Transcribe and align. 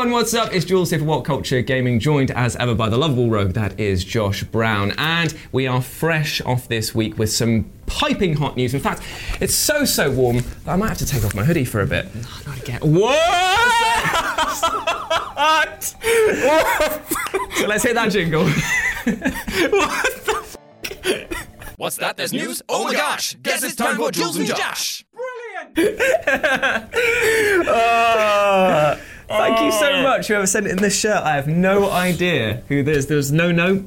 Hey 0.00 0.04
everyone, 0.04 0.18
what's 0.18 0.32
up? 0.32 0.54
It's 0.54 0.64
Jules 0.64 0.88
here 0.88 0.98
for 0.98 1.04
What 1.04 1.26
Culture 1.26 1.60
Gaming, 1.60 2.00
joined 2.00 2.30
as 2.30 2.56
ever 2.56 2.74
by 2.74 2.88
the 2.88 2.96
lovable 2.96 3.28
rogue 3.28 3.52
that 3.52 3.78
is 3.78 4.02
Josh 4.02 4.42
Brown. 4.44 4.94
And 4.96 5.34
we 5.52 5.66
are 5.66 5.82
fresh 5.82 6.40
off 6.40 6.68
this 6.68 6.94
week 6.94 7.18
with 7.18 7.30
some 7.30 7.70
piping 7.84 8.34
hot 8.34 8.56
news. 8.56 8.72
In 8.72 8.80
fact, 8.80 9.02
it's 9.42 9.54
so, 9.54 9.84
so 9.84 10.10
warm 10.10 10.38
that 10.38 10.68
I 10.68 10.76
might 10.76 10.88
have 10.88 10.96
to 10.96 11.06
take 11.06 11.22
off 11.22 11.34
my 11.34 11.44
hoodie 11.44 11.66
for 11.66 11.82
a 11.82 11.86
bit. 11.86 12.06
No, 12.14 12.22
not 12.46 12.62
again. 12.62 12.80
What? 12.80 13.18
what? 15.34 15.84
so 15.84 17.66
let's 17.66 17.82
hit 17.82 17.92
that 17.92 18.08
jingle. 18.10 18.44
what 18.44 20.14
the 20.24 20.40
What's 21.76 21.96
that? 21.96 22.16
There's 22.16 22.32
news? 22.32 22.62
Oh 22.70 22.84
my 22.84 22.94
gosh! 22.94 23.34
Guess 23.42 23.64
it's 23.64 23.74
time 23.74 23.96
for 23.96 24.10
Jules 24.10 24.38
and 24.38 24.46
Josh! 24.46 25.04
Brilliant! 25.76 26.00
uh, 27.68 28.96
thank 29.30 29.60
you 29.60 29.72
so 29.72 30.02
much, 30.02 30.28
whoever 30.28 30.46
sent 30.46 30.66
it 30.66 30.70
in 30.72 30.78
this 30.78 30.98
shirt. 30.98 31.22
I 31.22 31.34
have 31.36 31.46
no 31.48 31.90
idea 31.90 32.62
who 32.68 32.82
this. 32.82 33.06
There's 33.06 33.32
no 33.32 33.50
note. 33.52 33.84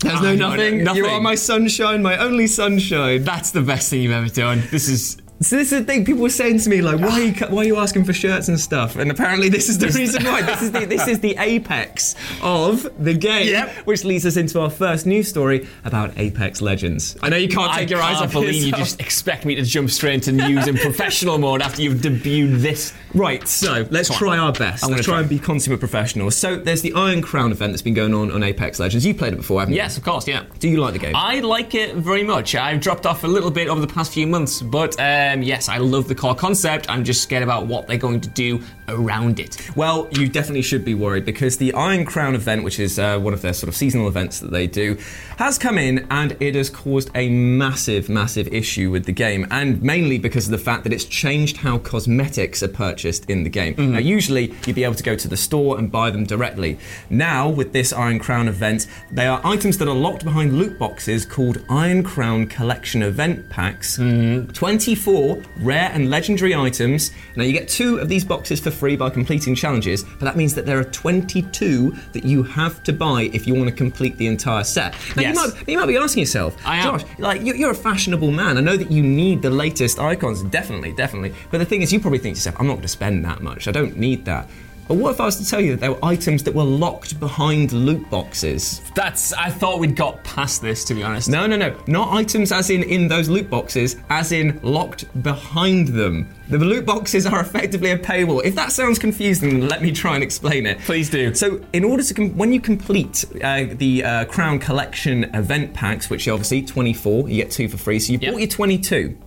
There's 0.00 0.20
no 0.20 0.28
Ah, 0.28 0.34
no, 0.34 0.48
nothing. 0.50 0.84
nothing. 0.84 1.04
You 1.04 1.08
are 1.10 1.20
my 1.20 1.34
sunshine, 1.36 2.02
my 2.02 2.18
only 2.18 2.46
sunshine. 2.46 3.24
That's 3.24 3.50
the 3.50 3.62
best 3.62 3.88
thing 3.90 4.02
you've 4.02 4.12
ever 4.12 4.28
done. 4.28 4.62
This 4.70 4.88
is 4.88 5.16
So 5.40 5.56
this 5.56 5.70
is 5.70 5.80
the 5.80 5.84
thing. 5.84 6.06
People 6.06 6.22
were 6.22 6.30
saying 6.30 6.60
to 6.60 6.70
me 6.70 6.80
like, 6.80 6.98
"Why 6.98 7.08
are 7.20 7.20
you, 7.24 7.32
why 7.48 7.62
are 7.62 7.64
you 7.66 7.76
asking 7.76 8.04
for 8.04 8.14
shirts 8.14 8.48
and 8.48 8.58
stuff?" 8.58 8.96
And 8.96 9.10
apparently, 9.10 9.50
this 9.50 9.68
is 9.68 9.76
the 9.78 9.88
reason 9.88 10.24
why. 10.24 10.40
This 10.40 10.62
is 10.62 10.72
the 10.72 10.86
this 10.86 11.06
is 11.06 11.20
the 11.20 11.36
apex 11.38 12.14
of 12.42 12.88
the 12.98 13.12
game, 13.12 13.48
Yep. 13.48 13.70
which 13.86 14.02
leads 14.04 14.24
us 14.24 14.36
into 14.38 14.60
our 14.60 14.70
first 14.70 15.04
news 15.04 15.28
story 15.28 15.68
about 15.84 16.16
Apex 16.16 16.62
Legends. 16.62 17.16
I 17.22 17.28
know 17.28 17.36
you 17.36 17.48
can't 17.48 17.70
I 17.70 17.80
take 17.80 17.90
your 17.90 18.00
eyes 18.00 18.14
can't 18.16 18.26
off 18.28 18.32
believe 18.32 18.62
you 18.62 18.72
just 18.72 18.98
expect 18.98 19.44
me 19.44 19.54
to 19.56 19.62
jump 19.62 19.90
straight 19.90 20.14
into 20.26 20.32
news 20.32 20.66
in 20.68 20.76
professional 20.78 21.36
mode 21.36 21.60
after 21.60 21.82
you've 21.82 21.98
debuted 22.00 22.62
this. 22.62 22.94
Right, 23.12 23.46
so 23.46 23.86
let's 23.90 24.08
try 24.14 24.38
our 24.38 24.52
best. 24.52 24.84
I'm 24.84 24.90
gonna 24.90 25.02
try 25.02 25.14
try. 25.14 25.20
and 25.20 25.28
be 25.28 25.38
consummate 25.38 25.80
professionals. 25.80 26.34
So 26.34 26.56
there's 26.56 26.80
the 26.82 26.92
Iron 26.94 27.20
Crown 27.20 27.52
event 27.52 27.72
that's 27.72 27.82
been 27.82 27.94
going 27.94 28.14
on 28.14 28.30
on 28.32 28.42
Apex 28.42 28.78
Legends. 28.78 29.04
You 29.04 29.14
played 29.14 29.34
it 29.34 29.36
before, 29.36 29.60
haven't 29.60 29.74
you? 29.74 29.78
Yes, 29.80 29.98
of 29.98 30.02
course, 30.04 30.26
yeah. 30.26 30.44
Do 30.60 30.68
you 30.68 30.78
like 30.78 30.94
the 30.94 30.98
game? 30.98 31.14
I 31.14 31.40
like 31.40 31.74
it 31.74 31.94
very 31.96 32.24
much. 32.24 32.54
I've 32.54 32.80
dropped 32.80 33.04
off 33.04 33.22
a 33.24 33.26
little 33.28 33.50
bit 33.50 33.68
over 33.68 33.80
the 33.82 33.86
past 33.86 34.12
few 34.12 34.26
months, 34.26 34.60
but 34.62 34.98
uh, 35.00 35.25
um, 35.26 35.42
yes, 35.42 35.68
I 35.68 35.78
love 35.78 36.08
the 36.08 36.14
core 36.14 36.34
concept. 36.34 36.88
I'm 36.88 37.04
just 37.04 37.22
scared 37.22 37.42
about 37.42 37.66
what 37.66 37.86
they're 37.86 37.96
going 37.96 38.20
to 38.22 38.28
do 38.28 38.62
around 38.88 39.40
it. 39.40 39.56
Well, 39.76 40.08
you 40.12 40.28
definitely 40.28 40.62
should 40.62 40.84
be 40.84 40.94
worried 40.94 41.24
because 41.24 41.56
the 41.56 41.72
Iron 41.74 42.04
Crown 42.04 42.34
event, 42.34 42.64
which 42.64 42.78
is 42.78 42.98
uh, 42.98 43.18
one 43.18 43.34
of 43.34 43.42
their 43.42 43.52
sort 43.52 43.68
of 43.68 43.76
seasonal 43.76 44.08
events 44.08 44.40
that 44.40 44.50
they 44.50 44.66
do, 44.66 44.98
has 45.38 45.58
come 45.58 45.78
in 45.78 46.06
and 46.10 46.36
it 46.40 46.54
has 46.54 46.70
caused 46.70 47.10
a 47.14 47.28
massive, 47.28 48.08
massive 48.08 48.48
issue 48.48 48.90
with 48.90 49.04
the 49.04 49.12
game. 49.12 49.46
And 49.50 49.82
mainly 49.82 50.18
because 50.18 50.46
of 50.46 50.50
the 50.52 50.58
fact 50.58 50.84
that 50.84 50.92
it's 50.92 51.04
changed 51.04 51.56
how 51.58 51.78
cosmetics 51.78 52.62
are 52.62 52.68
purchased 52.68 53.28
in 53.30 53.42
the 53.42 53.50
game. 53.50 53.74
Now, 53.92 53.98
usually 53.98 54.54
you'd 54.66 54.76
be 54.76 54.84
able 54.84 54.94
to 54.94 55.02
go 55.02 55.16
to 55.16 55.28
the 55.28 55.36
store 55.36 55.78
and 55.78 55.90
buy 55.90 56.10
them 56.10 56.24
directly. 56.24 56.78
Now, 57.10 57.48
with 57.48 57.72
this 57.72 57.92
Iron 57.92 58.18
Crown 58.18 58.48
event, 58.48 58.86
they 59.10 59.26
are 59.26 59.40
items 59.44 59.78
that 59.78 59.88
are 59.88 59.94
locked 59.94 60.24
behind 60.24 60.58
loot 60.58 60.78
boxes 60.78 61.24
called 61.24 61.64
Iron 61.68 62.02
Crown 62.02 62.46
Collection 62.46 63.02
Event 63.02 63.48
Packs. 63.50 63.96
24 63.96 65.42
rare 65.58 65.90
and 65.92 66.10
legendary 66.10 66.54
items. 66.54 67.10
Now, 67.36 67.44
you 67.44 67.52
get 67.52 67.68
two 67.68 67.98
of 67.98 68.08
these 68.08 68.24
boxes 68.24 68.60
for 68.60 68.70
free 68.76 68.96
by 68.96 69.10
completing 69.10 69.54
challenges, 69.54 70.04
but 70.04 70.20
that 70.26 70.36
means 70.36 70.54
that 70.54 70.66
there 70.66 70.78
are 70.78 70.84
22 70.84 71.94
that 72.12 72.24
you 72.24 72.42
have 72.42 72.82
to 72.84 72.92
buy 72.92 73.30
if 73.32 73.46
you 73.46 73.54
want 73.54 73.68
to 73.68 73.74
complete 73.74 74.16
the 74.18 74.26
entire 74.26 74.64
set. 74.64 74.92
Now, 75.16 75.22
Yes. 75.22 75.34
you, 75.36 75.40
might, 75.54 75.68
you 75.68 75.78
might 75.78 75.86
be 75.86 75.96
asking 75.96 76.20
yourself, 76.20 76.56
I. 76.64 76.82
Josh, 76.82 77.02
like, 77.18 77.42
you- 77.42 77.54
you're 77.54 77.70
a 77.70 77.74
fashionable 77.74 78.30
man. 78.30 78.58
I 78.58 78.60
know 78.60 78.76
that 78.76 78.90
you 78.92 79.02
need 79.02 79.42
the 79.42 79.50
latest 79.50 79.98
icons, 79.98 80.42
definitely, 80.44 80.92
definitely. 80.92 81.34
But 81.50 81.58
the 81.58 81.64
thing 81.64 81.82
is, 81.82 81.92
you 81.92 82.00
probably 82.00 82.18
think 82.18 82.34
to 82.36 82.38
yourself, 82.38 82.56
I'm 82.58 82.66
not 82.66 82.74
going 82.74 82.82
to 82.82 82.88
spend 82.88 83.24
that 83.24 83.42
much. 83.42 83.66
I 83.68 83.72
don't 83.72 83.96
need 83.96 84.24
that. 84.26 84.48
But 84.88 84.98
what 84.98 85.10
if 85.14 85.20
I 85.20 85.24
was 85.24 85.36
to 85.36 85.48
tell 85.48 85.60
you 85.60 85.72
that 85.72 85.80
there 85.80 85.92
were 85.92 86.04
items 86.04 86.42
that 86.44 86.54
were 86.54 86.62
locked 86.62 87.18
behind 87.18 87.72
loot 87.72 88.08
boxes? 88.08 88.80
That's. 88.94 89.32
I 89.32 89.50
thought 89.50 89.80
we'd 89.80 89.96
got 89.96 90.22
past 90.22 90.62
this, 90.62 90.84
to 90.84 90.94
be 90.94 91.02
honest. 91.02 91.28
No, 91.28 91.46
no, 91.46 91.56
no. 91.56 91.76
Not 91.88 92.12
items 92.12 92.52
as 92.52 92.70
in 92.70 92.82
in 92.84 93.08
those 93.08 93.28
loot 93.28 93.50
boxes, 93.50 93.96
as 94.10 94.30
in 94.32 94.60
locked 94.62 95.06
behind 95.24 95.88
them. 95.88 96.28
The 96.48 96.58
loot 96.58 96.86
boxes 96.86 97.26
are 97.26 97.40
effectively 97.40 97.90
a 97.90 97.98
paywall. 97.98 98.44
If 98.44 98.54
that 98.54 98.70
sounds 98.70 99.00
confusing, 99.00 99.66
let 99.66 99.82
me 99.82 99.90
try 99.90 100.14
and 100.14 100.22
explain 100.22 100.64
it. 100.66 100.78
Please 100.80 101.10
do. 101.10 101.34
So, 101.34 101.60
in 101.72 101.82
order 101.84 102.04
to 102.04 102.14
com- 102.14 102.36
when 102.36 102.52
you 102.52 102.60
complete 102.60 103.24
uh, 103.42 103.64
the 103.72 104.04
uh, 104.04 104.24
Crown 104.26 104.60
Collection 104.60 105.24
event 105.34 105.74
packs, 105.74 106.08
which 106.08 106.28
are 106.28 106.32
obviously 106.32 106.62
24, 106.62 107.28
you 107.28 107.42
get 107.42 107.50
two 107.50 107.68
for 107.68 107.76
free. 107.76 107.98
So 107.98 108.12
you 108.12 108.20
Yep. 108.22 108.32
bought 108.32 108.38
your 108.40 108.48
22. 108.48 109.18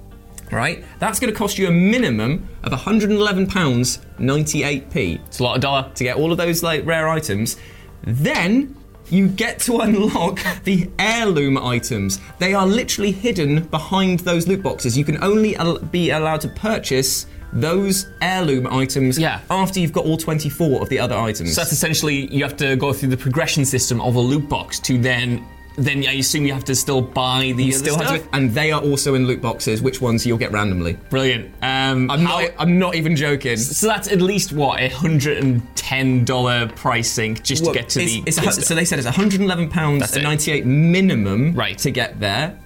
Right, 0.52 0.84
that's 1.00 1.20
going 1.20 1.32
to 1.32 1.38
cost 1.38 1.58
you 1.58 1.68
a 1.68 1.72
minimum 1.72 2.48
of 2.64 2.72
111 2.72 3.48
pounds 3.48 4.00
98p 4.20 5.26
It's 5.28 5.40
a 5.40 5.44
lot 5.44 5.56
of 5.56 5.62
dollar. 5.62 5.92
to 5.96 6.04
get 6.04 6.18
all 6.18 6.32
of 6.32 6.38
those 6.38 6.64
like 6.64 6.86
rare 6.86 7.08
items. 7.08 7.58
Then 8.04 8.76
you 9.10 9.28
get 9.28 9.60
to 9.62 9.78
unlock 9.80 10.40
the 10.64 10.90
heirloom 11.00 11.58
items. 11.58 12.20
They 12.40 12.54
are 12.54 12.66
literally 12.66 13.12
hidden 13.12 13.64
behind 13.66 14.20
those 14.22 14.48
loot 14.48 14.64
boxes. 14.64 14.98
You 14.98 15.04
can 15.06 15.24
only 15.24 15.56
al- 15.56 15.80
be 15.80 16.12
allowed 16.12 16.42
to 16.42 16.48
purchase 16.50 17.26
those 17.52 18.08
heirloom 18.22 18.68
items 18.68 19.18
Yeah. 19.18 19.40
after 19.50 19.80
you've 19.80 19.94
got 19.94 20.06
all 20.06 20.18
24 20.18 20.82
of 20.84 20.90
the 20.90 21.00
other 21.00 21.16
items. 21.16 21.56
So 21.56 21.62
that's 21.62 21.72
essentially 21.72 22.32
you 22.34 22.44
have 22.44 22.56
to 22.58 22.76
go 22.76 22.94
through 22.94 23.10
the 23.10 23.18
progression 23.18 23.66
system 23.66 24.00
of 24.02 24.16
a 24.16 24.20
loot 24.20 24.48
box 24.48 24.80
to 24.82 24.98
then. 25.00 25.44
Then 25.76 26.06
I 26.06 26.14
assume 26.14 26.46
you 26.46 26.54
have 26.54 26.66
to 26.66 26.76
still 26.76 27.02
buy 27.02 27.54
the 27.56 27.64
you 27.64 27.74
other 27.76 27.78
still 27.86 27.98
have 27.98 28.22
to, 28.22 28.36
and 28.36 28.52
they 28.54 28.72
are 28.72 28.82
also 28.82 29.14
in 29.16 29.26
loot 29.28 29.42
boxes. 29.42 29.82
Which 29.82 30.02
ones 30.02 30.26
you'll 30.26 30.38
get 30.38 30.52
randomly? 30.52 30.98
Brilliant. 31.10 31.54
Um, 31.62 32.12
I'm 32.12 32.20
how- 32.26 32.40
not. 32.42 32.52
I'm 32.58 32.80
not 32.80 32.96
even 32.96 33.16
joking. 33.16 33.56
So 33.58 33.88
that's 33.88 34.10
at 34.12 34.22
least 34.22 34.52
what 34.52 34.82
a 34.82 34.90
hundred 34.90 35.38
and 35.38 35.62
ten 35.78 36.26
dollar 36.26 36.68
pricing 36.76 37.36
just 37.36 37.64
Well, 37.64 37.74
to 37.74 37.80
get 37.80 37.90
to 37.90 38.00
it's- 38.02 38.16
the. 38.16 38.24
it's 38.26 38.38
a 38.38 38.42
stuff. 38.42 38.54
so 38.66 38.76
they 38.76 38.84
said 38.86 39.00
it's 39.00 39.06
111 39.06 39.70
pounds 39.70 40.02
That's 40.02 40.14
and 40.18 40.22
it. 40.26 40.28
98 40.28 40.66
minimum 40.66 41.54
Right. 41.54 41.78
to 41.78 41.92
get 41.92 42.20
there. 42.20 42.58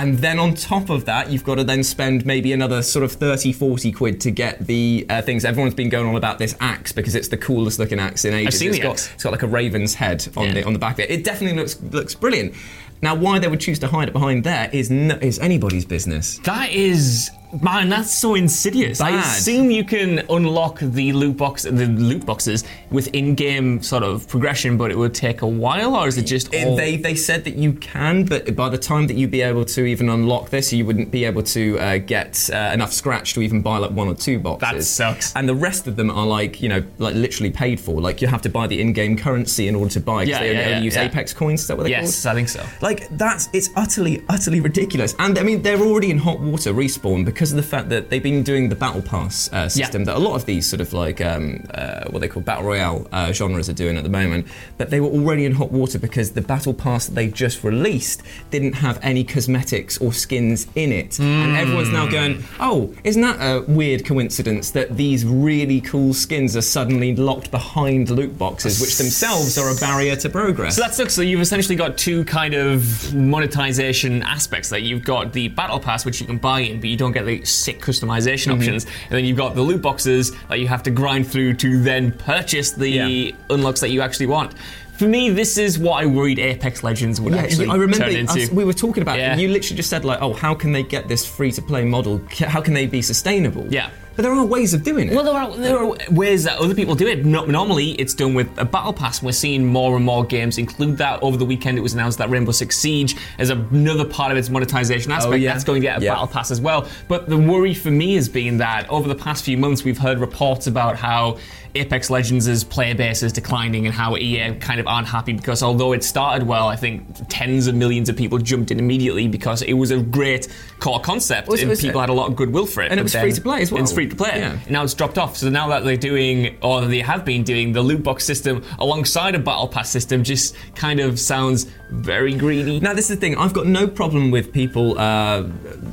And 0.00 0.16
then 0.18 0.38
on 0.38 0.54
top 0.54 0.90
of 0.90 1.06
that, 1.06 1.28
you've 1.30 1.42
got 1.42 1.56
to 1.56 1.64
then 1.64 1.82
spend 1.82 2.24
maybe 2.24 2.52
another 2.52 2.82
sort 2.82 3.04
of 3.04 3.10
30, 3.12 3.52
40 3.52 3.90
quid 3.90 4.20
to 4.20 4.30
get 4.30 4.64
the 4.64 5.04
uh, 5.10 5.22
things. 5.22 5.44
Everyone's 5.44 5.74
been 5.74 5.88
going 5.88 6.06
on 6.06 6.14
about 6.14 6.38
this 6.38 6.54
axe 6.60 6.92
because 6.92 7.16
it's 7.16 7.26
the 7.28 7.36
coolest 7.36 7.80
looking 7.80 7.98
axe 7.98 8.24
in 8.24 8.32
ages. 8.32 8.60
seen 8.60 8.68
It's 8.68 8.78
the 8.78 8.82
got, 8.84 8.92
axe. 8.92 9.10
it's 9.14 9.24
got 9.24 9.32
like 9.32 9.42
a 9.42 9.48
raven's 9.48 9.94
head 9.94 10.26
on 10.36 10.46
Yeah. 10.46 10.52
the 10.54 10.64
on 10.64 10.72
the 10.72 10.78
back 10.78 10.94
of 10.94 11.00
it. 11.00 11.10
It 11.10 11.24
definitely 11.24 11.58
looks 11.58 11.80
looks 11.90 12.14
brilliant. 12.14 12.54
Now, 13.02 13.16
why 13.16 13.40
they 13.40 13.48
would 13.48 13.60
choose 13.60 13.78
to 13.80 13.88
hide 13.88 14.08
it 14.08 14.12
behind 14.12 14.44
there 14.44 14.70
is 14.72 14.88
no, 14.90 15.16
is 15.16 15.38
anybody's 15.40 15.84
business. 15.84 16.38
That 16.44 16.70
is 16.70 17.30
Man, 17.62 17.88
that's 17.88 18.10
so 18.12 18.34
insidious. 18.34 19.00
I 19.00 19.12
Bad. 19.12 19.20
assume 19.24 19.70
you 19.70 19.82
can 19.82 20.18
unlock 20.28 20.80
the 20.80 21.12
loot 21.14 21.38
box, 21.38 21.62
the 21.62 21.86
loot 21.86 22.26
boxes 22.26 22.62
with 22.90 23.08
in-game 23.14 23.80
sort 23.82 24.02
of 24.02 24.28
progression, 24.28 24.76
but 24.76 24.90
it 24.90 24.98
would 24.98 25.14
take 25.14 25.40
a 25.40 25.46
while, 25.46 25.96
or 25.96 26.06
is 26.08 26.18
it 26.18 26.24
just 26.26 26.52
It- 26.52 26.66
all? 26.66 26.76
they 26.76 26.96
they 26.96 27.14
said 27.14 27.44
that 27.44 27.54
you 27.56 27.72
can, 27.72 28.24
but 28.24 28.54
by 28.54 28.68
the 28.68 28.76
time 28.76 29.06
that 29.06 29.16
you'd 29.16 29.30
be 29.30 29.40
able 29.40 29.64
to 29.64 29.86
even 29.86 30.10
unlock 30.10 30.50
this, 30.50 30.72
you 30.74 30.84
wouldn't 30.84 31.10
be 31.10 31.24
able 31.24 31.42
to 31.44 31.78
uh, 31.78 31.96
get 31.98 32.50
uh, 32.52 32.70
enough 32.74 32.92
scratch 32.92 33.32
to 33.34 33.40
even 33.40 33.62
buy 33.62 33.78
like 33.78 33.92
one 33.92 34.08
or 34.08 34.14
two 34.14 34.38
boxes. 34.38 34.70
That 34.70 34.84
sucks. 34.84 35.32
And 35.34 35.48
the 35.48 35.54
rest 35.54 35.86
of 35.86 35.96
them 35.96 36.10
are 36.10 36.26
like 36.26 36.60
you 36.60 36.68
know 36.68 36.82
like 36.98 37.14
literally 37.14 37.50
paid 37.50 37.80
for. 37.80 37.98
Like 37.98 38.20
you 38.20 38.28
have 38.28 38.42
to 38.42 38.50
buy 38.50 38.66
the 38.66 38.78
in-game 38.78 39.16
currency 39.16 39.68
in 39.68 39.74
order 39.74 39.90
to 39.94 40.00
buy. 40.00 40.24
'cause 40.24 40.28
Yeah, 40.28 40.40
they 40.40 40.50
only, 40.50 40.60
yeah, 40.60 40.66
only 40.66 40.78
yeah, 40.78 40.82
use 40.82 40.96
yeah. 40.96 41.04
Apex 41.04 41.32
coins. 41.32 41.62
Is 41.62 41.68
that 41.68 41.78
what 41.78 41.84
they're 41.84 41.92
yes, 41.92 42.22
called? 42.24 42.32
I 42.32 42.34
think 42.36 42.48
so. 42.50 42.62
Like 42.82 43.08
that's 43.16 43.48
it's 43.54 43.70
utterly 43.74 44.22
utterly 44.28 44.60
ridiculous, 44.60 45.14
and 45.18 45.38
I 45.38 45.42
mean 45.42 45.62
they're 45.62 45.80
already 45.80 46.10
in 46.10 46.18
hot 46.18 46.40
water 46.40 46.74
respawn 46.74 47.24
because 47.24 47.37
of 47.50 47.56
the 47.56 47.62
fact 47.62 47.88
that 47.88 48.10
they've 48.10 48.22
been 48.22 48.42
doing 48.42 48.68
the 48.68 48.74
battle 48.74 49.02
pass 49.02 49.52
uh, 49.52 49.68
system 49.68 50.04
that 50.04 50.16
a 50.16 50.18
lot 50.18 50.34
of 50.34 50.44
these 50.44 50.66
sort 50.66 50.80
of 50.80 50.92
like 50.92 51.20
um, 51.20 51.64
uh, 51.72 52.04
what 52.10 52.20
they 52.20 52.28
call 52.28 52.42
battle 52.42 52.64
royale 52.64 53.06
uh, 53.12 53.32
genres 53.32 53.68
are 53.68 53.74
doing 53.74 53.96
at 53.96 54.02
the 54.02 54.08
moment. 54.10 54.46
But 54.76 54.90
they 54.90 55.00
were 55.00 55.08
already 55.08 55.44
in 55.44 55.52
hot 55.52 55.70
water 55.72 55.98
because 55.98 56.32
the 56.32 56.42
battle 56.42 56.74
pass 56.74 57.06
that 57.06 57.14
they 57.14 57.28
just 57.28 57.64
released 57.64 58.22
didn't 58.50 58.74
have 58.74 58.98
any 59.02 59.24
cosmetics 59.24 59.98
or 59.98 60.12
skins 60.12 60.66
in 60.74 60.92
it, 60.92 61.18
and 61.20 61.56
everyone's 61.56 61.90
now 61.90 62.08
going, 62.08 62.42
oh, 62.60 62.94
isn't 63.04 63.22
that 63.22 63.38
a 63.40 63.64
weird 63.70 64.04
coincidence 64.04 64.70
that 64.72 64.96
these 64.96 65.24
really 65.24 65.80
cool 65.80 66.12
skins 66.12 66.56
are 66.56 66.62
suddenly 66.62 67.14
locked 67.14 67.50
behind 67.50 68.10
loot 68.10 68.36
boxes, 68.38 68.80
which 68.80 68.98
themselves 68.98 69.56
are 69.58 69.70
a 69.70 69.76
barrier 69.76 70.16
to 70.16 70.28
progress. 70.28 70.76
So 70.76 70.82
that's. 70.82 71.14
So 71.14 71.22
you've 71.22 71.40
essentially 71.40 71.76
got 71.76 71.96
two 71.96 72.24
kind 72.24 72.54
of 72.54 73.14
monetization 73.14 74.22
aspects. 74.22 74.68
That 74.70 74.82
you've 74.82 75.04
got 75.04 75.32
the 75.32 75.48
battle 75.48 75.80
pass, 75.80 76.04
which 76.04 76.20
you 76.20 76.26
can 76.26 76.38
buy 76.38 76.60
in, 76.60 76.80
but 76.80 76.88
you 76.88 76.96
don't 76.96 77.12
get 77.12 77.24
the 77.28 77.44
sick 77.44 77.80
customization 77.80 78.48
Mm-hmm. 78.48 78.58
options. 78.60 78.84
And 78.84 79.10
then 79.18 79.24
you've 79.24 79.36
got 79.36 79.54
the 79.54 79.62
loot 79.62 79.82
boxes 79.82 80.32
that 80.48 80.58
you 80.58 80.68
have 80.68 80.82
to 80.84 80.90
grind 80.90 81.26
through 81.26 81.54
to 81.54 81.80
then 81.82 82.12
purchase 82.12 82.72
the 82.72 82.88
Yeah. 82.88 83.30
unlocks 83.50 83.80
that 83.80 83.90
you 83.90 84.00
actually 84.02 84.26
want. 84.26 84.54
For 84.96 85.06
me, 85.06 85.30
this 85.30 85.58
is 85.58 85.78
what 85.78 86.02
I 86.02 86.06
worried 86.06 86.40
Apex 86.40 86.82
Legends 86.82 87.20
would 87.20 87.32
Yeah, 87.34 87.42
actually 87.42 87.68
I 87.68 87.74
remember 87.76 88.06
turn 88.06 88.16
into. 88.16 88.42
us, 88.42 88.50
we 88.50 88.64
were 88.64 88.72
talking 88.72 89.02
about 89.02 89.18
Yeah. 89.18 89.34
it. 89.34 89.38
You 89.40 89.48
literally 89.48 89.76
just 89.76 89.90
said 89.90 90.04
like, 90.04 90.18
"Oh, 90.20 90.32
how 90.32 90.54
can 90.54 90.72
they 90.72 90.82
get 90.82 91.06
this 91.06 91.24
free-to-play 91.24 91.84
model? 91.84 92.20
How 92.40 92.60
can 92.60 92.74
they 92.74 92.86
be 92.86 93.00
sustainable?" 93.02 93.66
Yeah. 93.70 93.90
But 94.18 94.24
there 94.24 94.32
are 94.32 94.44
ways 94.44 94.74
of 94.74 94.82
doing 94.82 95.10
it. 95.10 95.14
Well, 95.14 95.22
there 95.22 95.32
are, 95.34 95.56
there 95.56 95.78
are 95.78 95.94
ways 96.10 96.42
that 96.42 96.58
other 96.58 96.74
people 96.74 96.96
do 96.96 97.06
it. 97.06 97.24
No, 97.24 97.44
normally, 97.44 97.92
it's 97.92 98.14
done 98.14 98.34
with 98.34 98.48
a 98.58 98.64
battle 98.64 98.92
pass. 98.92 99.22
We're 99.22 99.30
seeing 99.30 99.64
more 99.64 99.94
and 99.94 100.04
more 100.04 100.24
games 100.24 100.58
include 100.58 100.96
that. 100.98 101.22
Over 101.22 101.36
the 101.36 101.44
weekend, 101.44 101.78
it 101.78 101.82
was 101.82 101.94
announced 101.94 102.18
that 102.18 102.28
Rainbow 102.28 102.50
Six 102.50 102.76
Siege 102.76 103.14
is 103.38 103.50
another 103.50 104.04
part 104.04 104.32
of 104.32 104.36
its 104.36 104.50
monetization 104.50 105.12
aspect. 105.12 105.32
Oh, 105.34 105.36
yeah. 105.36 105.52
That's 105.52 105.62
going 105.62 105.80
to 105.80 105.86
get 105.86 105.98
a 106.00 106.04
Yeah. 106.04 106.14
battle 106.14 106.26
pass 106.26 106.50
as 106.50 106.60
well. 106.60 106.88
But 107.06 107.28
the 107.28 107.36
worry 107.38 107.74
for 107.74 107.92
me 107.92 108.16
has 108.16 108.28
been 108.28 108.56
that 108.58 108.90
over 108.90 109.06
the 109.06 109.14
past 109.14 109.44
few 109.44 109.56
months, 109.56 109.84
we've 109.84 109.98
heard 109.98 110.18
reports 110.18 110.66
about 110.66 110.96
how 110.96 111.38
Apex 111.74 112.10
Legends' 112.10 112.64
player 112.64 112.94
base 112.96 113.22
is 113.22 113.32
declining 113.32 113.86
and 113.86 113.94
how 113.94 114.16
EA 114.16 114.54
kind 114.54 114.80
of 114.80 114.86
aren't 114.88 115.06
happy 115.06 115.34
because 115.34 115.62
although 115.62 115.92
it 115.92 116.02
started 116.02 116.48
well, 116.48 116.66
I 116.66 116.74
think 116.76 117.04
tens 117.28 117.66
of 117.66 117.74
millions 117.76 118.08
of 118.08 118.16
people 118.16 118.38
jumped 118.38 118.70
in 118.72 118.78
immediately 118.80 119.28
because 119.28 119.60
it 119.62 119.74
was 119.74 119.90
a 119.90 119.98
great 120.00 120.48
core 120.80 120.98
concept 120.98 121.46
Was 121.46 121.60
and 121.60 121.68
was 121.68 121.80
people 121.82 122.00
had 122.00 122.08
a 122.08 122.14
lot 122.14 122.30
of 122.30 122.36
goodwill 122.36 122.64
for 122.66 122.82
it. 122.82 122.90
And 122.90 122.98
it 122.98 123.02
was 123.02 123.12
then- 123.12 123.22
free 123.22 123.32
to 123.32 123.40
play 123.42 123.60
as 123.62 123.70
well. 123.70 123.82
It's 123.82 123.92
free 123.92 124.07
to 124.10 124.16
play. 124.16 124.38
Yeah. 124.38 124.58
Now 124.68 124.82
it's 124.84 124.94
dropped 124.94 125.18
off. 125.18 125.36
So 125.36 125.48
now 125.50 125.68
that 125.68 125.84
they're 125.84 125.96
doing, 125.96 126.56
or 126.62 126.82
they 126.86 127.00
have 127.00 127.24
been 127.24 127.44
doing, 127.44 127.72
the 127.72 127.82
loot 127.82 128.02
box 128.02 128.24
system 128.24 128.64
alongside 128.78 129.34
a 129.34 129.38
battle 129.38 129.68
pass 129.68 129.90
system 129.90 130.24
just 130.24 130.56
kind 130.74 131.00
of 131.00 131.18
sounds 131.18 131.66
very 131.90 132.34
greedy. 132.34 132.80
Now, 132.80 132.92
this 132.94 133.10
is 133.10 133.16
the 133.16 133.20
thing. 133.20 133.36
I've 133.36 133.54
got 133.54 133.66
no 133.66 133.86
problem 133.86 134.30
with 134.30 134.52
people 134.52 134.98
uh, 134.98 135.44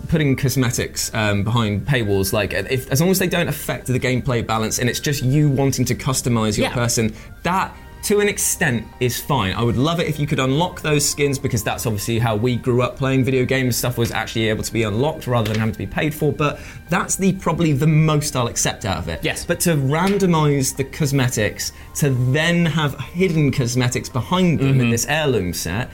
putting 0.10 0.36
cosmetics 0.36 1.14
um, 1.14 1.44
behind 1.44 1.86
paywalls. 1.88 2.34
Like, 2.34 2.54
if, 2.54 2.92
as 2.92 3.00
long 3.02 3.12
as 3.12 3.20
they 3.20 3.28
don't 3.28 3.48
affect 3.48 3.88
the 3.88 4.00
gameplay 4.00 4.46
balance, 4.46 4.80
and 4.80 4.90
it's 4.90 5.00
just 5.00 5.24
you 5.24 5.50
wanting 5.50 5.86
to 5.86 5.96
customize 5.96 6.58
your 6.58 6.68
Yeah. 6.68 6.74
person, 6.74 7.14
that. 7.44 7.76
To 8.06 8.19
an 8.19 8.30
extent, 8.30 8.86
is 9.00 9.19
fine. 9.19 9.56
I 9.56 9.63
would 9.63 9.78
love 9.78 10.00
it 10.00 10.06
if 10.06 10.19
you 10.19 10.28
could 10.28 10.38
unlock 10.38 10.80
those 10.81 11.10
skins 11.10 11.40
because 11.40 11.63
that's 11.63 11.88
obviously 11.88 12.19
how 12.19 12.36
we 12.36 12.56
grew 12.56 12.84
up 12.84 12.98
playing 12.98 13.24
video 13.24 13.46
games. 13.46 13.78
Stuff 13.78 13.98
was 13.98 14.12
actually 14.12 14.48
able 14.48 14.62
to 14.62 14.72
be 14.72 14.84
unlocked 14.84 15.25
rather 15.25 15.52
than 15.52 15.60
having 15.60 15.74
to 15.74 15.80
be 15.80 15.88
paid 15.88 16.13
for. 16.13 16.31
But 16.31 16.60
that's 16.88 17.16
the 17.16 17.34
probably 17.34 17.74
the 17.74 17.88
most 17.88 18.36
I'll 18.36 18.46
accept 18.46 18.86
out 18.86 18.98
of 18.98 19.10
it. 19.10 19.24
Yes. 19.24 19.44
But 19.44 19.60
to 19.62 19.72
randomize 19.72 20.75
the 20.75 20.84
cosmetics, 20.84 21.72
to 21.96 22.12
then 22.12 22.68
have 22.68 23.00
hidden 23.00 23.52
cosmetics 23.52 24.07
behind 24.07 24.60
them 24.60 24.80
in 24.80 24.92
this 24.92 25.07
heirloom 25.07 25.52
set, 25.52 25.90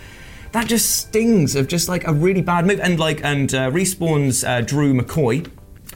that 0.52 0.68
just 0.68 0.94
stings 0.98 1.56
of 1.56 1.70
just 1.70 1.88
like 1.88 2.06
a 2.08 2.14
really 2.14 2.42
bad 2.42 2.66
move. 2.68 2.82
And 2.82 3.00
like, 3.00 3.24
and 3.24 3.54
uh, 3.54 3.72
Respawn's 3.72 4.44
uh, 4.44 4.60
Drew 4.60 4.94
McCoy 4.94 5.50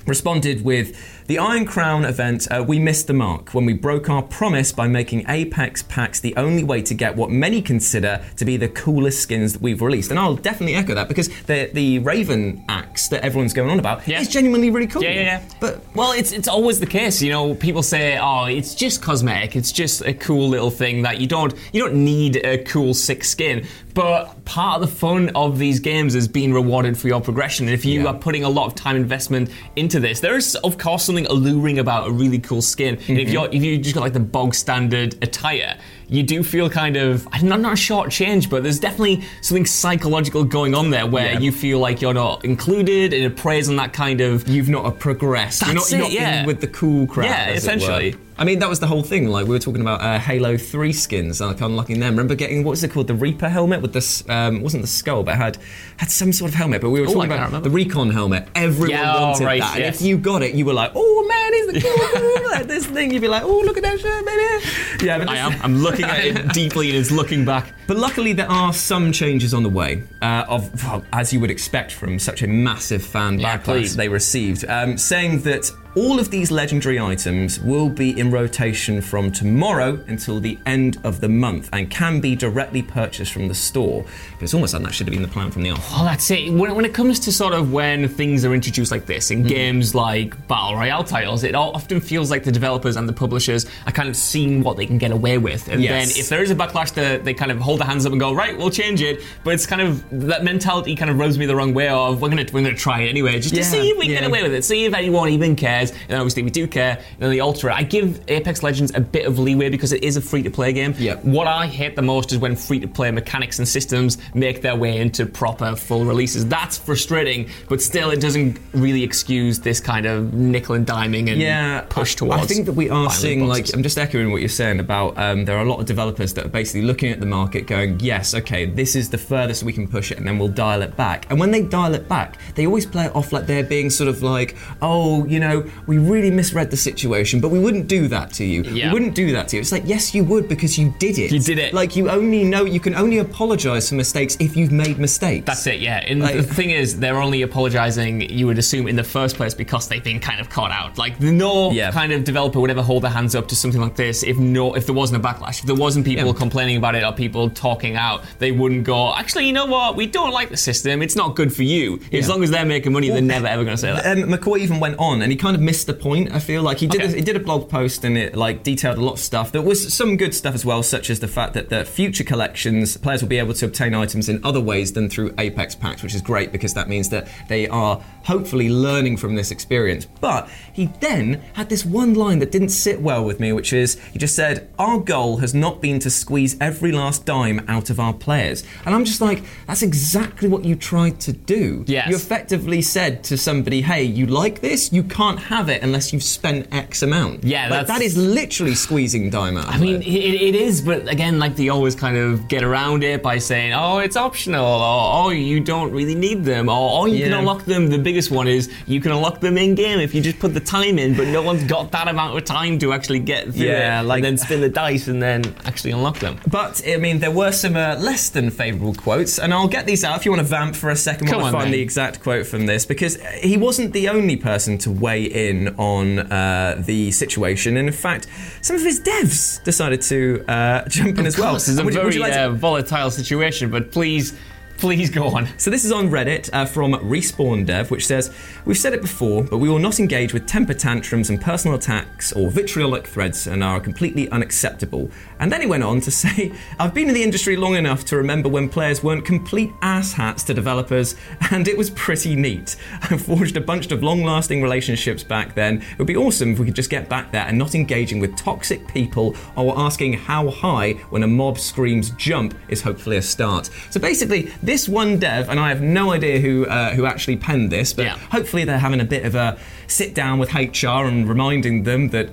responded 0.07 0.63
with 0.63 1.14
the 1.27 1.39
Iron 1.39 1.65
Crown 1.65 2.05
event. 2.05 2.47
Uh, 2.51 2.63
we 2.67 2.79
missed 2.79 3.07
the 3.07 3.13
mark 3.13 3.53
when 3.53 3.65
we 3.65 3.73
broke 3.73 4.09
our 4.09 4.21
promise 4.21 4.71
by 4.71 4.87
making 4.87 5.25
Apex 5.27 5.83
packs 5.83 6.19
the 6.19 6.35
only 6.35 6.63
way 6.63 6.81
to 6.83 6.93
get 6.93 7.15
what 7.15 7.29
many 7.31 7.61
consider 7.61 8.23
to 8.37 8.45
be 8.45 8.57
the 8.57 8.67
coolest 8.67 9.21
skins 9.21 9.53
that 9.53 9.61
we've 9.61 9.81
released. 9.81 10.11
And 10.11 10.19
I'll 10.19 10.35
definitely 10.35 10.75
echo 10.75 10.93
that 10.95 11.07
because 11.07 11.29
the 11.43 11.69
the 11.73 11.99
Raven 11.99 12.63
axe 12.69 13.07
that 13.09 13.23
everyone's 13.23 13.53
going 13.53 13.69
on 13.69 13.79
about 13.79 14.07
Yeah. 14.07 14.21
is 14.21 14.27
genuinely 14.29 14.69
really 14.69 14.87
cool. 14.87 15.03
Yeah, 15.03 15.11
yeah, 15.11 15.21
yeah. 15.21 15.41
But 15.59 15.81
well, 15.95 16.11
it's 16.11 16.31
it's 16.31 16.47
always 16.47 16.79
the 16.79 16.85
case. 16.85 17.21
You 17.21 17.31
know, 17.31 17.55
people 17.55 17.81
say, 17.83 18.17
"Oh, 18.21 18.45
it's 18.45 18.75
just 18.75 19.01
cosmetic. 19.01 19.55
It's 19.55 19.71
just 19.71 20.01
a 20.01 20.13
cool 20.13 20.47
little 20.47 20.69
thing 20.71 21.01
that 21.03 21.19
you 21.19 21.27
don't 21.27 21.53
you 21.73 21.81
don't 21.81 21.95
need 21.95 22.37
a 22.37 22.59
cool 22.59 22.93
sick 22.93 23.23
skin." 23.23 23.65
But 23.95 24.43
part 24.43 24.81
of 24.81 24.89
the 24.89 24.93
fun 24.93 25.29
of 25.35 25.57
these 25.57 25.79
games 25.79 26.15
is 26.15 26.27
being 26.27 26.51
rewarded 26.53 26.97
for 26.97 27.07
your 27.07 27.21
progression. 27.21 27.65
And 27.67 27.73
if 27.73 27.85
you 27.85 28.01
Yeah. 28.03 28.07
are 28.09 28.13
putting 28.13 28.43
a 28.43 28.49
lot 28.49 28.67
of 28.67 28.75
time 28.75 28.97
investment 28.97 29.49
into 29.77 30.01
this, 30.01 30.19
there 30.19 30.35
is 30.35 30.55
of 30.55 30.77
course 30.77 31.07
something 31.15 31.31
alluring 31.31 31.79
about 31.79 32.07
a 32.07 32.11
really 32.11 32.39
cool 32.39 32.61
skin. 32.61 32.97
Mm-hmm. 32.97 33.17
if 33.17 33.29
you're 33.29 33.47
if 33.47 33.63
you 33.63 33.77
just 33.77 33.95
got 33.95 34.01
like 34.01 34.13
the 34.13 34.19
bog 34.19 34.53
standard 34.53 35.15
attire, 35.21 35.77
you 36.07 36.23
do 36.23 36.43
feel 36.43 36.69
kind 36.69 36.97
of 36.97 37.27
I'm 37.31 37.47
not, 37.47 37.59
not 37.59 37.73
a 37.73 37.77
short 37.77 38.11
change, 38.11 38.49
but 38.49 38.63
there's 38.63 38.79
definitely 38.79 39.23
something 39.41 39.65
psychological 39.65 40.43
going 40.43 40.75
on 40.75 40.89
there 40.91 41.05
where 41.07 41.33
Yeah. 41.33 41.39
you 41.39 41.51
feel 41.51 41.79
like 41.79 42.01
you're 42.01 42.13
not 42.13 42.43
included 42.45 43.13
and 43.13 43.23
it 43.23 43.35
preys 43.37 43.69
on 43.69 43.75
that 43.77 43.93
kind 43.93 44.21
of 44.21 44.47
you've 44.47 44.69
not 44.69 44.99
progressed. 44.99 45.61
you're 45.65 45.73
not, 45.75 45.81
That's 45.81 45.91
you're 45.91 45.99
it, 46.01 46.03
not 46.03 46.11
yeah. 46.11 46.39
in 46.41 46.45
with 46.47 46.61
the 46.61 46.67
cool 46.67 47.07
crowd. 47.07 47.25
Yeah, 47.25 47.49
it 47.49 47.57
essentially. 47.57 48.15
I 48.37 48.43
mean, 48.43 48.59
that 48.59 48.67
was 48.67 48.81
the 48.81 48.87
whole 48.87 49.01
thing. 49.01 49.29
Like 49.29 49.45
we 49.47 49.51
were 49.51 49.59
talking 49.59 49.79
about 49.79 50.01
uh, 50.01 50.19
Halo 50.19 50.57
Three 50.57 50.91
skins, 50.91 51.39
like 51.39 51.61
unlocking 51.61 52.01
them. 52.01 52.11
Remember 52.15 52.35
getting 52.35 52.65
what 52.65 52.71
was 52.71 52.83
it 52.83 52.91
called, 52.91 53.07
the 53.07 53.13
Reaper 53.13 53.47
helmet 53.47 53.81
with 53.81 53.93
this? 53.93 54.27
Um, 54.29 54.61
wasn't 54.61 54.83
the 54.83 54.87
skull, 54.89 55.23
but 55.23 55.35
it 55.35 55.37
had 55.37 55.57
had 55.95 56.11
some 56.11 56.33
sort 56.33 56.51
of 56.51 56.55
helmet. 56.55 56.81
But 56.81 56.89
we 56.89 56.99
were 56.99 57.07
Oh, 57.07 57.13
talking 57.13 57.31
I 57.31 57.47
about 57.47 57.63
the 57.63 57.69
Recon 57.69 58.09
helmet. 58.09 58.49
Everyone 58.53 58.89
Yeah, 58.89 59.15
oh, 59.15 59.21
wanted 59.31 59.45
right, 59.45 59.61
that, 59.61 59.79
yes. 59.79 59.85
and 59.87 59.95
if 59.95 60.01
you 60.01 60.17
got 60.17 60.43
it, 60.43 60.53
you 60.53 60.65
were 60.65 60.73
like, 60.73 60.91
"Oh 60.95 61.25
man, 61.29 61.53
he's 61.53 61.81
the 61.81 62.19
cool 62.19 62.49
like 62.51 62.67
this 62.67 62.85
thing." 62.87 63.11
You'd 63.13 63.21
be 63.21 63.29
like, 63.29 63.43
"Oh, 63.43 63.61
look 63.61 63.77
at 63.77 63.83
that 63.83 64.01
shirt, 64.01 64.25
baby." 64.25 65.05
Yeah, 65.05 65.17
but 65.17 65.29
I 65.29 65.37
am. 65.37 65.53
I'm 65.61 65.77
looking 65.77 65.94
at 66.03 66.25
it 66.25 66.53
deeply 66.53 66.89
and 66.89 66.97
it's 66.97 67.11
looking 67.11 67.45
back. 67.45 67.73
but 67.87 67.97
luckily, 67.97 68.33
there 68.33 68.49
are 68.49 68.73
some 68.73 69.11
changes 69.11 69.53
on 69.53 69.63
the 69.63 69.69
way, 69.69 70.03
uh, 70.21 70.45
of 70.47 70.83
well, 70.83 71.03
as 71.13 71.31
you 71.33 71.39
would 71.39 71.51
expect 71.51 71.91
from 71.91 72.19
such 72.19 72.41
a 72.41 72.47
massive 72.47 73.03
fan 73.05 73.39
Yeah, 73.39 73.57
backlash 73.57 73.63
please. 73.63 73.95
they 73.95 74.09
received, 74.09 74.65
um, 74.67 74.97
saying 74.97 75.41
that 75.41 75.71
all 75.95 76.19
of 76.19 76.29
these 76.29 76.51
legendary 76.51 76.99
items 76.99 77.59
will 77.59 77.87
be 77.89 78.17
in 78.19 78.29
rotation 78.29 79.01
from 79.01 79.31
tomorrow 79.31 79.97
until 80.07 80.39
the 80.41 80.57
end 80.65 80.97
of 81.05 81.21
the 81.21 81.29
month 81.29 81.69
and 81.71 81.89
can 81.89 82.19
be 82.19 82.35
directly 82.35 82.81
purchased 82.81 83.31
from 83.31 83.47
the 83.47 83.55
store. 83.55 84.03
But 84.33 84.43
it's 84.43 84.53
almost 84.53 84.73
like 84.73 84.83
that 84.83 84.93
should 84.93 85.07
have 85.07 85.13
been 85.13 85.21
the 85.21 85.27
plan 85.29 85.51
from 85.51 85.63
the 85.63 85.71
off. 85.71 85.87
Oh, 85.93 86.03
that's 86.03 86.29
it. 86.31 86.51
When, 86.51 86.75
when 86.75 86.83
it 86.83 86.93
comes 86.93 87.19
to 87.21 87.31
sort 87.31 87.53
of 87.53 87.71
when 87.71 88.09
things 88.09 88.43
are 88.43 88.53
introduced 88.53 88.91
like 88.91 89.05
this 89.05 89.31
in 89.31 89.41
hmm. 89.43 89.47
games 89.47 89.95
like 89.95 90.47
Battle 90.49 90.75
Royale 90.75 91.03
titles, 91.05 91.43
it 91.43 91.55
often 91.55 92.01
feels 92.01 92.29
like 92.29 92.43
the 92.43 92.51
developers 92.51 92.97
and 92.97 93.07
the 93.07 93.13
publishers 93.13 93.65
are 93.85 93.93
kind 93.93 94.09
of 94.09 94.17
seeing 94.17 94.63
what 94.63 94.75
they 94.75 94.85
can 94.85 94.97
get 94.97 95.11
away 95.11 95.37
with. 95.37 95.69
And 95.69 95.81
Yes. 95.81 96.13
then 96.13 96.19
if 96.19 96.29
there 96.29 96.43
is 96.43 96.51
a 96.51 96.55
backlash, 96.55 96.93
they, 96.93 97.17
they 97.17 97.33
kind 97.33 97.51
of 97.51 97.59
hold 97.59 97.79
their 97.79 97.87
hands 97.87 98.05
up 98.05 98.11
and 98.11 98.19
go, 98.19 98.33
right, 98.33 98.57
we'll 98.57 98.69
change 98.69 99.01
it. 99.01 99.21
But 99.45 99.53
it's 99.53 99.65
kind 99.65 99.81
of, 99.81 100.03
that 100.27 100.43
mentality 100.43 100.95
kind 100.95 101.09
of 101.09 101.17
rubs 101.17 101.37
me 101.37 101.45
the 101.45 101.55
wrong 101.55 101.73
way 101.73 101.87
of, 101.87 102.21
we're 102.21 102.29
going 102.29 102.45
to 102.45 102.53
we're 102.53 102.63
gonna 102.63 102.75
try 102.75 103.01
it 103.01 103.09
anyway, 103.09 103.39
just 103.39 103.55
Yeah, 103.55 103.61
to 103.63 103.69
see 103.69 103.89
if 103.91 103.97
we 103.97 104.05
can 104.05 104.13
yeah. 104.13 104.19
get 104.21 104.27
away 104.27 104.43
with 104.43 104.53
it, 104.53 104.63
see 104.65 104.85
if 104.85 104.93
anyone 104.93 105.29
even 105.29 105.55
cares. 105.55 105.84
And 105.91 106.13
obviously 106.13 106.43
we 106.43 106.49
do 106.49 106.67
care, 106.67 106.97
and 106.97 107.19
then 107.19 107.29
they 107.29 107.39
alter 107.39 107.69
it. 107.69 107.73
I 107.73 107.83
give 107.83 108.21
Apex 108.27 108.63
Legends 108.63 108.91
a 108.95 108.99
bit 108.99 109.25
of 109.25 109.39
leeway 109.39 109.69
because 109.69 109.91
it 109.91 110.03
is 110.03 110.17
a 110.17 110.21
free 110.21 110.43
to 110.43 110.49
play 110.49 110.73
game. 110.73 110.93
Yeah. 110.97 111.15
What 111.17 111.47
I 111.47 111.67
hate 111.67 111.95
the 111.95 112.01
most 112.01 112.31
is 112.31 112.37
when 112.37 112.55
free 112.55 112.79
to 112.79 112.87
play 112.87 113.11
mechanics 113.11 113.59
and 113.59 113.67
systems 113.67 114.17
make 114.33 114.61
their 114.61 114.75
way 114.75 114.99
into 114.99 115.25
proper 115.25 115.75
full 115.75 116.05
releases. 116.05 116.47
That's 116.47 116.77
frustrating, 116.77 117.49
but 117.69 117.81
still, 117.81 118.11
it 118.11 118.21
doesn't 118.21 118.59
really 118.73 119.03
excuse 119.03 119.59
this 119.59 119.79
kind 119.79 120.05
of 120.05 120.33
nickel 120.33 120.75
and 120.75 120.85
diming 120.85 121.29
and 121.29 121.39
yeah, 121.41 121.81
push 121.89 122.15
towards. 122.15 122.43
I 122.43 122.45
think 122.45 122.65
that 122.65 122.73
we 122.73 122.89
are 122.89 123.09
seeing, 123.09 123.47
boxes. 123.47 123.69
like, 123.69 123.75
I'm 123.75 123.83
just 123.83 123.97
echoing 123.97 124.31
what 124.31 124.41
you're 124.41 124.49
saying 124.49 124.79
about 124.79 125.17
um, 125.17 125.45
there 125.45 125.57
are 125.57 125.61
a 125.61 125.69
lot 125.69 125.79
of 125.79 125.85
developers 125.85 126.33
that 126.33 126.45
are 126.45 126.49
basically 126.49 126.83
looking 126.83 127.11
at 127.11 127.19
the 127.19 127.25
market 127.25 127.67
going, 127.67 127.99
yes, 127.99 128.33
okay, 128.33 128.65
this 128.65 128.95
is 128.95 129.09
the 129.09 129.17
furthest 129.17 129.63
we 129.63 129.73
can 129.73 129.87
push 129.87 130.11
it, 130.11 130.17
and 130.17 130.27
then 130.27 130.37
we'll 130.37 130.47
dial 130.47 130.81
it 130.81 130.95
back. 130.95 131.27
And 131.29 131.39
when 131.39 131.51
they 131.51 131.61
dial 131.61 131.93
it 131.93 132.07
back, 132.07 132.37
they 132.55 132.65
always 132.65 132.85
play 132.85 133.05
it 133.05 133.15
off 133.15 133.31
like 133.31 133.47
they're 133.47 133.63
being 133.63 133.89
sort 133.89 134.07
of 134.07 134.23
like, 134.23 134.55
oh, 134.81 135.25
you 135.25 135.39
know, 135.39 135.65
we 135.87 135.97
really 135.97 136.31
misread 136.31 136.71
the 136.71 136.77
situation, 136.77 137.39
but 137.39 137.49
we 137.49 137.59
wouldn't 137.59 137.87
do 137.87 138.07
that 138.07 138.31
to 138.33 138.45
you. 138.45 138.63
Yeah. 138.63 138.87
We 138.87 138.93
wouldn't 138.93 139.15
do 139.15 139.31
that 139.33 139.47
to 139.49 139.55
you. 139.57 139.61
It's 139.61 139.71
like, 139.71 139.83
yes, 139.85 140.13
you 140.15 140.23
would 140.23 140.47
because 140.47 140.77
you 140.77 140.93
did 140.99 141.17
it. 141.19 141.31
You 141.31 141.39
did 141.39 141.59
it. 141.59 141.73
Like, 141.73 141.95
you 141.95 142.09
only 142.09 142.43
know, 142.43 142.65
you 142.65 142.79
can 142.79 142.95
only 142.95 143.19
apologize 143.19 143.89
for 143.89 143.95
mistakes 143.95 144.35
if 144.39 144.55
you've 144.57 144.71
made 144.71 144.97
mistakes. 144.99 145.45
That's 145.45 145.65
it, 145.67 145.79
yeah. 145.79 146.03
And 146.07 146.21
Like- 146.21 146.35
the 146.35 146.43
thing 146.43 146.71
is, 146.71 146.99
they're 146.99 147.21
only 147.21 147.41
apologizing, 147.43 148.21
you 148.29 148.47
would 148.47 148.57
assume, 148.57 148.87
in 148.87 148.95
the 148.95 149.03
first 149.03 149.35
place 149.35 149.53
because 149.53 149.87
they've 149.87 150.03
been 150.03 150.19
kind 150.19 150.39
of 150.41 150.49
caught 150.49 150.71
out. 150.71 150.97
Like, 150.97 151.19
no 151.21 151.71
Yeah. 151.71 151.91
kind 151.91 152.11
of 152.11 152.23
developer 152.23 152.59
would 152.59 152.69
ever 152.71 152.81
hold 152.81 153.03
their 153.03 153.11
hands 153.11 153.35
up 153.35 153.47
to 153.49 153.55
something 153.55 153.81
like 153.81 153.95
this 153.95 154.23
if 154.23 154.37
no, 154.37 154.73
if 154.75 154.85
there 154.85 154.95
wasn't 154.95 155.23
a 155.23 155.27
backlash. 155.27 155.59
If 155.59 155.65
there 155.65 155.75
wasn't 155.75 156.05
people 156.05 156.27
Yeah. 156.27 156.33
complaining 156.33 156.77
about 156.77 156.95
it 156.95 157.03
or 157.03 157.11
people 157.11 157.49
talking 157.49 157.95
out, 157.95 158.23
they 158.39 158.51
wouldn't 158.51 158.83
go, 158.83 159.13
actually, 159.15 159.45
you 159.47 159.53
know 159.53 159.65
what? 159.65 159.95
We 159.95 160.05
don't 160.07 160.31
like 160.31 160.49
the 160.49 160.57
system. 160.57 161.01
It's 161.01 161.15
not 161.15 161.35
good 161.35 161.53
for 161.53 161.63
you. 161.63 161.99
As 162.11 162.29
long 162.29 162.43
as 162.43 162.51
they're 162.51 162.65
making 162.65 162.93
money, 162.93 163.09
they're 163.09 163.21
never 163.21 163.47
ever 163.47 163.63
going 163.63 163.75
to 163.75 163.81
say 163.81 163.91
that. 163.93 164.05
Um, 164.05 164.23
McCoy 164.29 164.59
even 164.59 164.79
went 164.79 164.97
on, 164.99 165.21
and 165.21 165.31
he 165.31 165.37
kind 165.37 165.55
of 165.55 165.61
missed 165.65 165.87
the 165.87 165.93
point. 165.93 166.31
I 166.31 166.39
feel 166.39 166.61
like 166.61 166.77
he 166.77 166.87
did. 166.87 167.01
Okay. 167.01 167.13
A, 167.13 167.15
he 167.15 167.21
did 167.21 167.35
a 167.35 167.39
blog 167.39 167.69
post, 167.69 168.03
and 168.03 168.17
it 168.17 168.35
like 168.35 168.63
detailed 168.63 168.97
a 168.97 169.03
lot 169.03 169.13
of 169.13 169.19
stuff. 169.19 169.51
There 169.51 169.61
was 169.61 169.93
some 169.93 170.15
good 170.17 170.33
stuff 170.33 170.55
as 170.55 170.63
well, 170.63 170.83
such 170.83 171.09
as 171.09 171.19
the 171.19 171.27
fact 171.27 171.53
that 171.53 171.69
the 171.69 171.83
future 171.83 172.23
collections 172.23 172.95
players 172.97 173.21
will 173.21 173.29
be 173.29 173.39
able 173.39 173.53
to 173.55 173.65
obtain 173.65 173.93
items 173.93 174.29
in 174.29 174.43
other 174.43 174.61
ways 174.61 174.93
than 174.93 175.09
through 175.09 175.33
Apex 175.37 175.75
packs, 175.75 176.03
which 176.03 176.15
is 176.15 176.21
great 176.21 176.51
because 176.51 176.73
that 176.75 176.87
means 176.87 177.09
that 177.09 177.27
they 177.49 177.67
are 177.67 178.01
hopefully 178.23 178.69
learning 178.69 179.17
from 179.17 179.35
this 179.35 179.51
experience. 179.51 180.05
But 180.21 180.49
he 180.73 180.87
then 180.99 181.41
had 181.53 181.69
this 181.69 181.85
one 181.85 182.13
line 182.13 182.39
that 182.39 182.51
didn't 182.51 182.69
sit 182.69 183.01
well 183.01 183.23
with 183.23 183.39
me, 183.39 183.51
which 183.51 183.73
is 183.73 183.99
he 184.13 184.19
just 184.19 184.35
said, 184.35 184.69
"Our 184.77 184.99
goal 184.99 185.37
has 185.37 185.53
not 185.53 185.81
been 185.81 185.99
to 185.99 186.09
squeeze 186.09 186.55
every 186.61 186.91
last 186.91 187.25
dime 187.25 187.63
out 187.67 187.89
of 187.89 187.99
our 187.99 188.13
players," 188.13 188.63
and 188.85 188.93
I'm 188.93 189.05
just 189.05 189.21
like, 189.21 189.43
that's 189.67 189.81
exactly 189.81 190.47
what 190.47 190.63
you 190.63 190.75
tried 190.75 191.19
to 191.21 191.33
do. 191.33 191.83
Yes. 191.87 192.09
You 192.09 192.15
effectively 192.15 192.81
said 192.81 193.23
to 193.25 193.37
somebody, 193.37 193.81
"Hey, 193.81 194.03
you 194.03 194.25
like 194.25 194.61
this? 194.61 194.91
You 194.91 195.03
can't 195.03 195.39
have 195.39 195.54
it 195.69 195.81
unless 195.83 196.11
you've 196.13 196.23
spent 196.23 196.67
X 196.71 197.01
amount." 197.01 197.43
Yeah, 197.43 197.69
Like, 197.69 197.87
that's- 197.87 198.15
literally 198.15 198.75
squeezing 198.75 199.29
dime 199.29 199.57
out. 199.57 199.67
I 199.67 199.77
mean, 199.77 200.01
it, 200.01 200.33
it 200.49 200.55
is, 200.55 200.81
but 200.81 201.07
again, 201.11 201.39
like 201.39 201.55
they 201.55 201.69
always 201.69 201.95
kind 201.95 202.17
of 202.17 202.47
get 202.47 202.63
around 202.63 203.03
it 203.03 203.23
by 203.23 203.37
saying, 203.39 203.73
"Oh, 203.73 203.97
it's 203.99 204.15
optional," 204.15 204.63
or 204.65 205.25
"Oh, 205.25 205.29
you 205.29 205.59
don't 205.59 205.91
really 205.91 206.15
need 206.15 206.43
them," 206.45 206.69
or 206.69 207.01
"Oh, 207.01 207.05
you 207.05 207.23
can 207.23 207.33
unlock 207.33 207.65
them." 207.65 207.87
The 207.89 207.97
biggest 207.97 208.29
one 208.31 208.47
is 208.47 208.69
you 208.87 208.99
can 209.01 209.11
unlock 209.11 209.39
them 209.41 209.57
in 209.57 209.75
game 209.75 209.99
if 209.99 210.13
you 210.13 210.21
just 210.21 210.39
put 210.39 210.53
the 210.53 210.59
time 210.59 210.99
in, 210.99 211.15
but 211.15 211.27
no 211.27 211.41
one's 211.41 211.63
got 211.63 211.91
that 211.91 212.07
amount 212.07 212.37
of 212.37 212.43
time 212.45 212.77
to 212.79 212.93
actually 212.93 213.19
get 213.19 213.53
through 213.53 213.65
Yeah, 213.67 214.01
it, 214.01 214.03
like- 214.03 214.17
and 214.17 214.25
then 214.25 214.37
spin 214.37 214.61
the 214.61 214.69
dice 214.69 215.07
and 215.07 215.21
then 215.21 215.43
actually 215.65 215.91
unlock 215.91 216.19
them. 216.19 216.37
But 216.49 216.81
I 216.87 216.97
mean, 216.97 217.19
there 217.19 217.31
were 217.31 217.51
some 217.51 217.75
uh, 217.75 217.95
less 217.99 218.29
than 218.29 218.49
favourable 218.51 218.93
quotes, 218.93 219.39
and 219.39 219.53
I'll 219.53 219.67
get 219.67 219.85
these 219.85 220.03
out 220.03 220.17
if 220.17 220.25
you 220.25 220.31
want 220.31 220.41
to 220.41 220.47
vamp 220.47 220.75
for 220.75 220.89
a 220.89 220.95
second 220.95 221.27
Come 221.27 221.37
while 221.37 221.45
I 221.45 221.47
on, 221.49 221.53
find 221.53 221.65
then. 221.65 221.71
the 221.73 221.81
exact 221.81 222.21
quote 222.21 222.45
from 222.45 222.65
this, 222.65 222.85
because 222.85 223.17
he 223.41 223.57
wasn't 223.57 223.93
the 223.93 224.09
only 224.09 224.35
person 224.35 224.77
to 224.79 224.91
weigh 224.91 225.25
in 225.35 225.75
on 225.77 226.19
uh, 226.19 226.81
the 226.85 227.11
situation, 227.11 227.77
and 227.77 227.87
in 227.87 227.93
fact, 227.93 228.27
some 228.61 228.75
of 228.75 228.81
his 228.81 228.99
devs 229.01 229.63
decided 229.63 230.01
to 230.03 230.43
uh, 230.47 230.87
jump 230.97 231.19
in 231.19 231.25
as 231.25 231.37
well. 231.37 231.53
This 231.53 231.67
is 231.67 231.77
a 231.77 231.83
Would 231.83 231.93
you- 231.93 231.99
would 232.01 232.13
very 232.13 232.19
like 232.19 232.33
to- 232.33 232.45
uh, 232.45 232.49
volatile 232.51 233.11
situation, 233.11 233.69
but 233.69 233.91
please, 233.91 234.33
please 234.77 235.09
go 235.09 235.27
on. 235.27 235.47
So 235.57 235.69
this 235.69 235.85
is 235.85 235.91
on 235.91 236.09
Reddit 236.09 236.49
uh, 236.53 236.65
from 236.65 236.93
Respawn 236.93 237.65
Dev, 237.65 237.91
which 237.91 238.05
says, 238.05 238.33
"We've 238.65 238.77
said 238.77 238.93
it 238.93 239.01
before, 239.01 239.43
but 239.43 239.57
we 239.57 239.69
will 239.69 239.79
not 239.79 239.99
engage 239.99 240.33
with 240.33 240.45
temper 240.45 240.73
tantrums 240.73 241.29
and 241.29 241.41
personal 241.41 241.77
attacks 241.77 242.33
or 242.33 242.49
vitriolic 242.49 243.07
threads, 243.07 243.47
and 243.47 243.63
are 243.63 243.79
completely 243.79 244.29
unacceptable." 244.29 245.09
And 245.39 245.51
then 245.51 245.61
he 245.61 245.67
went 245.67 245.83
on 245.83 246.01
to 246.01 246.11
say, 246.23 246.51
"I've 246.79 246.93
been 246.93 247.07
in 247.07 247.13
the 247.13 247.23
industry 247.23 247.55
long 247.55 247.75
enough 247.75 248.05
to 248.05 248.17
remember 248.17 248.49
when 248.49 248.69
players 248.69 249.03
weren't 249.03 249.25
complete 249.25 249.71
asshats 249.81 250.45
to 250.47 250.53
developers, 250.53 251.15
and 251.51 251.67
it 251.67 251.77
was 251.77 251.89
pretty 251.91 252.35
neat. 252.35 252.75
I 253.01 253.17
forged 253.17 253.57
a 253.57 253.61
bunch 253.61 253.91
of 253.91 254.03
long-lasting 254.03 254.61
relationships 254.61 255.23
back 255.23 255.55
then. 255.55 255.77
It 255.77 255.97
would 255.97 256.07
be 256.07 256.17
awesome 256.17 256.51
if 256.51 256.59
we 256.59 256.65
could 256.65 256.75
just 256.75 256.89
get 256.89 257.09
back 257.09 257.31
there 257.31 257.45
and 257.45 257.57
not 257.57 257.75
engaging 257.75 258.19
with 258.19 258.35
toxic 258.35 258.87
people 258.87 259.35
or 259.55 259.77
asking 259.77 260.13
how 260.13 260.49
high 260.49 260.93
when 261.09 261.23
a 261.23 261.27
mob 261.27 261.59
screams 261.59 262.09
jump 262.11 262.55
is 262.67 262.81
hopefully 262.81 263.17
a 263.17 263.21
start." 263.21 263.69
So 263.89 263.99
basically, 263.99 264.51
this 264.65 264.87
one 264.89 265.19
dev, 265.19 265.49
and 265.49 265.59
I 265.59 265.69
have 265.69 265.81
no 265.81 266.11
idea 266.11 266.39
who 266.39 266.65
uh, 266.65 266.93
who 266.95 267.05
actually 267.05 267.37
penned 267.37 267.71
this, 267.71 267.93
but 267.93 268.05
Yeah. 268.05 268.17
hopefully 268.31 268.63
they're 268.65 268.79
having 268.79 268.99
a 269.01 269.05
bit 269.05 269.25
of 269.25 269.35
a 269.35 269.57
sit 269.87 270.13
down 270.13 270.39
with 270.39 270.53
HR 270.53 271.05
and 271.07 271.27
reminding 271.27 271.83
them 271.83 272.09
that 272.09 272.29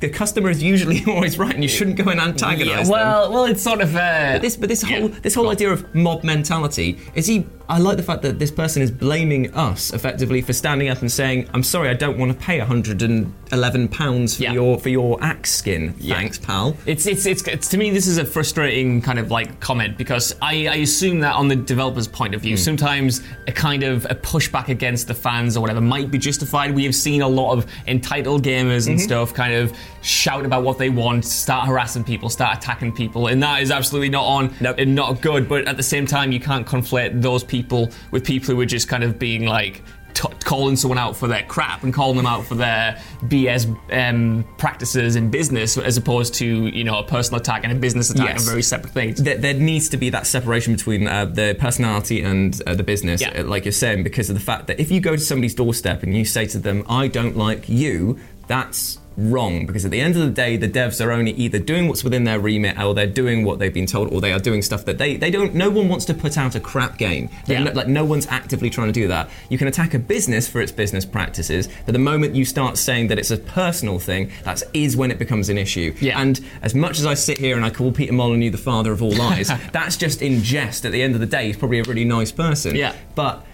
the 0.00 0.08
customer 0.08 0.48
is 0.48 0.62
usually 0.62 1.02
always 1.08 1.38
right, 1.38 1.54
and 1.54 1.62
you 1.62 1.68
shouldn't 1.68 1.96
go 1.96 2.10
and 2.10 2.20
antagonise 2.20 2.68
Yeah, 2.68 2.82
them. 2.82 2.88
well, 2.90 3.32
well, 3.32 3.44
it's 3.44 3.62
sort 3.62 3.80
of. 3.80 3.94
Uh, 3.94 4.32
But 4.34 4.42
this, 4.42 4.56
but 4.56 4.68
this 4.68 4.82
yeah. 4.88 5.00
whole 5.00 5.08
this 5.08 5.34
whole 5.34 5.50
idea 5.50 5.70
of 5.72 5.94
mob 5.94 6.24
mentality 6.24 6.98
is 7.14 7.26
he. 7.26 7.46
I 7.68 7.78
like 7.78 7.96
the 7.96 8.02
fact 8.02 8.20
that 8.22 8.38
this 8.38 8.50
person 8.50 8.82
is 8.82 8.90
blaming 8.90 9.54
us 9.54 9.92
effectively 9.94 10.42
for 10.42 10.52
standing 10.52 10.88
up 10.90 11.00
and 11.00 11.10
saying, 11.10 11.48
"I'm 11.54 11.62
sorry, 11.62 11.88
I 11.88 11.94
don't 11.94 12.18
want 12.18 12.30
to 12.30 12.38
pay 12.38 12.58
111 12.58 13.88
pounds 13.88 14.36
for 14.36 14.42
Yeah. 14.42 14.52
your 14.52 14.78
for 14.78 14.90
your 14.90 15.22
axe 15.22 15.54
skin. 15.54 15.94
Yeah. 15.98 16.16
Thanks, 16.16 16.38
pal." 16.38 16.76
It's, 16.84 17.06
it's, 17.06 17.24
it's, 17.24 17.46
it's 17.48 17.68
to 17.68 17.78
me 17.78 17.90
this 17.90 18.06
is 18.06 18.18
a 18.18 18.24
frustrating 18.24 19.00
kind 19.00 19.18
of 19.18 19.30
like 19.30 19.60
comment 19.60 19.96
because 19.96 20.34
I, 20.42 20.66
I 20.66 20.74
assume 20.76 21.20
that 21.20 21.34
on 21.36 21.48
the 21.48 21.56
developer's 21.56 22.06
point 22.06 22.34
of 22.34 22.42
view, 22.42 22.56
hmm. 22.56 22.62
sometimes 22.62 23.22
a 23.48 23.52
kind 23.52 23.82
of 23.82 24.04
a 24.10 24.14
pushback 24.14 24.68
against 24.68 25.08
the 25.08 25.14
fans 25.14 25.56
or 25.56 25.62
whatever 25.62 25.80
might 25.80 26.10
be 26.10 26.18
justified. 26.18 26.74
We 26.74 26.84
have 26.84 26.94
seen 26.94 27.22
a 27.22 27.28
lot 27.28 27.52
of 27.52 27.66
entitled 27.86 28.42
gamers 28.42 28.88
and 28.88 28.98
mm-hmm. 28.98 29.06
stuff 29.06 29.32
kind 29.32 29.54
of 29.54 29.72
shout 30.02 30.44
about 30.44 30.64
what 30.64 30.76
they 30.76 30.90
want, 30.90 31.24
start 31.24 31.66
harassing 31.66 32.04
people, 32.04 32.28
start 32.28 32.58
attacking 32.58 32.92
people, 32.92 33.28
and 33.28 33.42
that 33.42 33.62
is 33.62 33.70
absolutely 33.70 34.10
not 34.10 34.24
on 34.24 34.54
Nope. 34.60 34.76
and 34.78 34.94
not 34.94 35.22
good. 35.22 35.48
But 35.48 35.66
at 35.66 35.78
the 35.78 35.82
same 35.82 36.06
time, 36.06 36.30
you 36.30 36.40
can't 36.40 36.66
conflate 36.66 37.22
those 37.22 37.42
people 37.42 37.53
with 37.62 38.24
people 38.24 38.54
who 38.54 38.60
are 38.60 38.66
just 38.66 38.88
kind 38.88 39.04
of 39.04 39.18
being 39.18 39.44
like 39.46 39.82
t- 40.14 40.28
calling 40.44 40.76
someone 40.76 40.98
out 40.98 41.16
for 41.16 41.26
their 41.28 41.42
crap 41.44 41.82
and 41.82 41.92
calling 41.92 42.16
them 42.16 42.26
out 42.26 42.44
for 42.44 42.54
their 42.54 43.00
BS 43.24 43.66
um, 43.92 44.44
practices 44.58 45.16
in 45.16 45.30
business, 45.30 45.76
as 45.78 45.96
opposed 45.96 46.34
to 46.34 46.46
you 46.46 46.84
know 46.84 46.98
a 46.98 47.02
personal 47.04 47.40
attack 47.40 47.64
and 47.64 47.72
a 47.72 47.76
business 47.76 48.10
attack 48.10 48.28
Yes. 48.30 48.46
are 48.46 48.50
very 48.50 48.62
separate 48.62 48.92
things. 48.92 49.22
there, 49.22 49.36
there 49.38 49.54
needs 49.54 49.88
to 49.90 49.96
be 49.96 50.10
that 50.10 50.26
separation 50.26 50.74
between 50.74 51.06
uh, 51.08 51.24
the 51.26 51.56
personality 51.58 52.22
and 52.22 52.60
uh, 52.66 52.74
the 52.74 52.84
business, 52.84 53.20
Yeah. 53.20 53.40
uh, 53.40 53.44
like 53.44 53.64
you're 53.64 53.72
saying, 53.72 54.02
because 54.04 54.30
of 54.30 54.34
the 54.34 54.40
fact 54.44 54.66
that 54.68 54.78
if 54.80 54.90
you 54.90 55.00
go 55.00 55.16
to 55.16 55.22
somebody's 55.22 55.54
doorstep 55.54 56.02
and 56.02 56.16
you 56.16 56.24
say 56.24 56.46
to 56.46 56.58
them, 56.58 56.84
I 56.88 57.08
don't 57.08 57.36
like 57.36 57.68
you, 57.68 58.18
that's 58.46 58.98
wrong 59.16 59.64
because 59.66 59.84
at 59.84 59.90
the 59.90 60.00
end 60.00 60.16
of 60.16 60.22
the 60.22 60.30
day 60.30 60.56
the 60.56 60.68
devs 60.68 61.04
are 61.04 61.12
only 61.12 61.30
either 61.32 61.58
doing 61.58 61.86
what's 61.88 62.02
within 62.02 62.24
their 62.24 62.40
remit 62.40 62.78
or 62.78 62.94
they're 62.94 63.06
doing 63.06 63.44
what 63.44 63.58
they've 63.58 63.72
been 63.74 63.86
told 63.86 64.12
or 64.12 64.20
they 64.20 64.32
are 64.32 64.38
doing 64.40 64.60
stuff 64.60 64.84
that 64.84 64.98
they, 64.98 65.16
they 65.16 65.30
don't 65.30 65.54
no 65.54 65.70
one 65.70 65.88
wants 65.88 66.04
to 66.04 66.14
put 66.14 66.36
out 66.36 66.54
a 66.54 66.60
crap 66.60 66.98
game 66.98 67.28
Yeah. 67.46 67.62
no- 67.62 67.72
like 67.72 67.86
no 67.88 68.04
one's 68.04 68.26
actively 68.26 68.70
trying 68.70 68.88
to 68.88 68.92
do 68.92 69.06
that 69.08 69.30
you 69.48 69.56
can 69.58 69.68
attack 69.68 69.94
a 69.94 69.98
business 69.98 70.48
for 70.48 70.60
its 70.60 70.72
business 70.72 71.04
practices 71.04 71.68
but 71.86 71.92
the 71.92 71.98
moment 71.98 72.34
you 72.34 72.44
start 72.44 72.76
saying 72.76 73.06
that 73.08 73.18
it's 73.18 73.30
a 73.30 73.36
personal 73.38 73.98
thing 73.98 74.30
that 74.42 74.62
is 74.74 74.96
when 74.96 75.10
it 75.10 75.18
becomes 75.18 75.48
an 75.48 75.58
issue 75.58 75.94
Yeah. 76.00 76.20
and 76.20 76.40
as 76.62 76.74
much 76.74 76.98
as 76.98 77.06
I 77.06 77.14
sit 77.14 77.38
here 77.38 77.56
and 77.56 77.64
I 77.64 77.70
call 77.70 77.92
Peter 77.92 78.12
Molyneux 78.12 78.50
the 78.50 78.58
father 78.58 78.90
of 78.92 79.02
all 79.02 79.12
lies, 79.16 79.50
that's 79.72 79.96
just 79.96 80.22
in 80.22 80.42
jest. 80.42 80.84
At 80.84 80.92
the 80.92 81.02
end 81.02 81.14
of 81.14 81.20
the 81.20 81.26
day, 81.26 81.46
he's 81.46 81.56
probably 81.56 81.78
a 81.78 81.82
really 81.84 82.04
nice 82.04 82.32
person. 82.32 82.74
Yeah. 82.74 82.94
But 83.14 83.44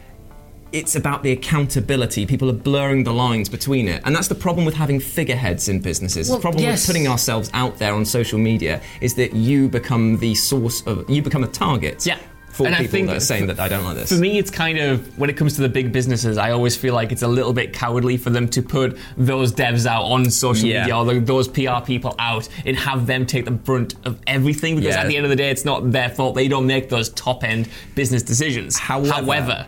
it's 0.72 0.94
about 0.94 1.22
the 1.22 1.32
accountability. 1.32 2.26
People 2.26 2.48
are 2.50 2.54
blurring 2.54 3.04
the 3.04 3.12
lines 3.12 3.48
between 3.48 3.88
it. 3.88 4.02
And 4.04 4.14
that's 4.14 4.28
the 4.28 4.34
problem 4.34 4.64
with 4.64 4.74
having 4.74 5.00
figureheads 5.00 5.68
in 5.68 5.80
businesses. 5.80 6.28
Well, 6.28 6.38
the 6.38 6.42
problem 6.42 6.62
yes. 6.64 6.86
with 6.86 6.94
putting 6.94 7.08
ourselves 7.08 7.50
out 7.54 7.78
there 7.78 7.94
on 7.94 8.04
social 8.04 8.38
media 8.38 8.80
is 9.00 9.14
that 9.14 9.34
you 9.34 9.68
become 9.68 10.18
the 10.18 10.34
source 10.34 10.86
of, 10.86 11.08
you 11.10 11.22
become 11.22 11.44
a 11.44 11.48
target. 11.48 12.06
Yeah. 12.06 12.18
For 12.52 12.66
And 12.66 12.74
I 12.74 12.78
people 12.78 12.90
think 12.92 13.06
that 13.08 13.16
are 13.16 13.20
saying 13.20 13.46
that 13.46 13.60
I 13.60 13.68
don't 13.68 13.84
like 13.84 13.94
this. 13.96 14.10
For 14.10 14.18
me, 14.18 14.36
it's 14.38 14.50
kind 14.50 14.76
of 14.78 15.16
when 15.16 15.30
it 15.30 15.36
comes 15.36 15.54
to 15.54 15.60
the 15.62 15.68
big 15.68 15.92
businesses, 15.92 16.36
I 16.36 16.50
always 16.50 16.76
feel 16.76 16.94
like 16.94 17.12
it's 17.12 17.22
a 17.22 17.28
little 17.28 17.52
bit 17.52 17.72
cowardly 17.72 18.16
for 18.16 18.30
them 18.30 18.48
to 18.48 18.60
put 18.60 18.98
those 19.16 19.52
devs 19.52 19.86
out 19.86 20.02
on 20.02 20.28
social 20.30 20.68
Yeah. 20.68 20.80
media 20.80 20.96
or 20.98 21.04
the- 21.04 21.20
those 21.20 21.46
PR 21.46 21.80
people 21.84 22.14
out 22.18 22.48
and 22.66 22.76
have 22.76 23.06
them 23.06 23.24
take 23.24 23.44
the 23.44 23.52
brunt 23.52 23.94
of 24.04 24.18
everything 24.26 24.74
because 24.76 24.94
Yeah. 24.96 25.02
at 25.02 25.08
the 25.08 25.16
end 25.16 25.24
of 25.26 25.30
the 25.30 25.36
day, 25.36 25.50
it's 25.50 25.64
not 25.64 25.92
their 25.92 26.08
fault. 26.08 26.34
They 26.34 26.48
don't 26.48 26.66
make 26.66 26.88
those 26.88 27.08
top 27.10 27.44
end 27.44 27.68
business 27.94 28.22
decisions. 28.24 28.78
However- 28.78 29.66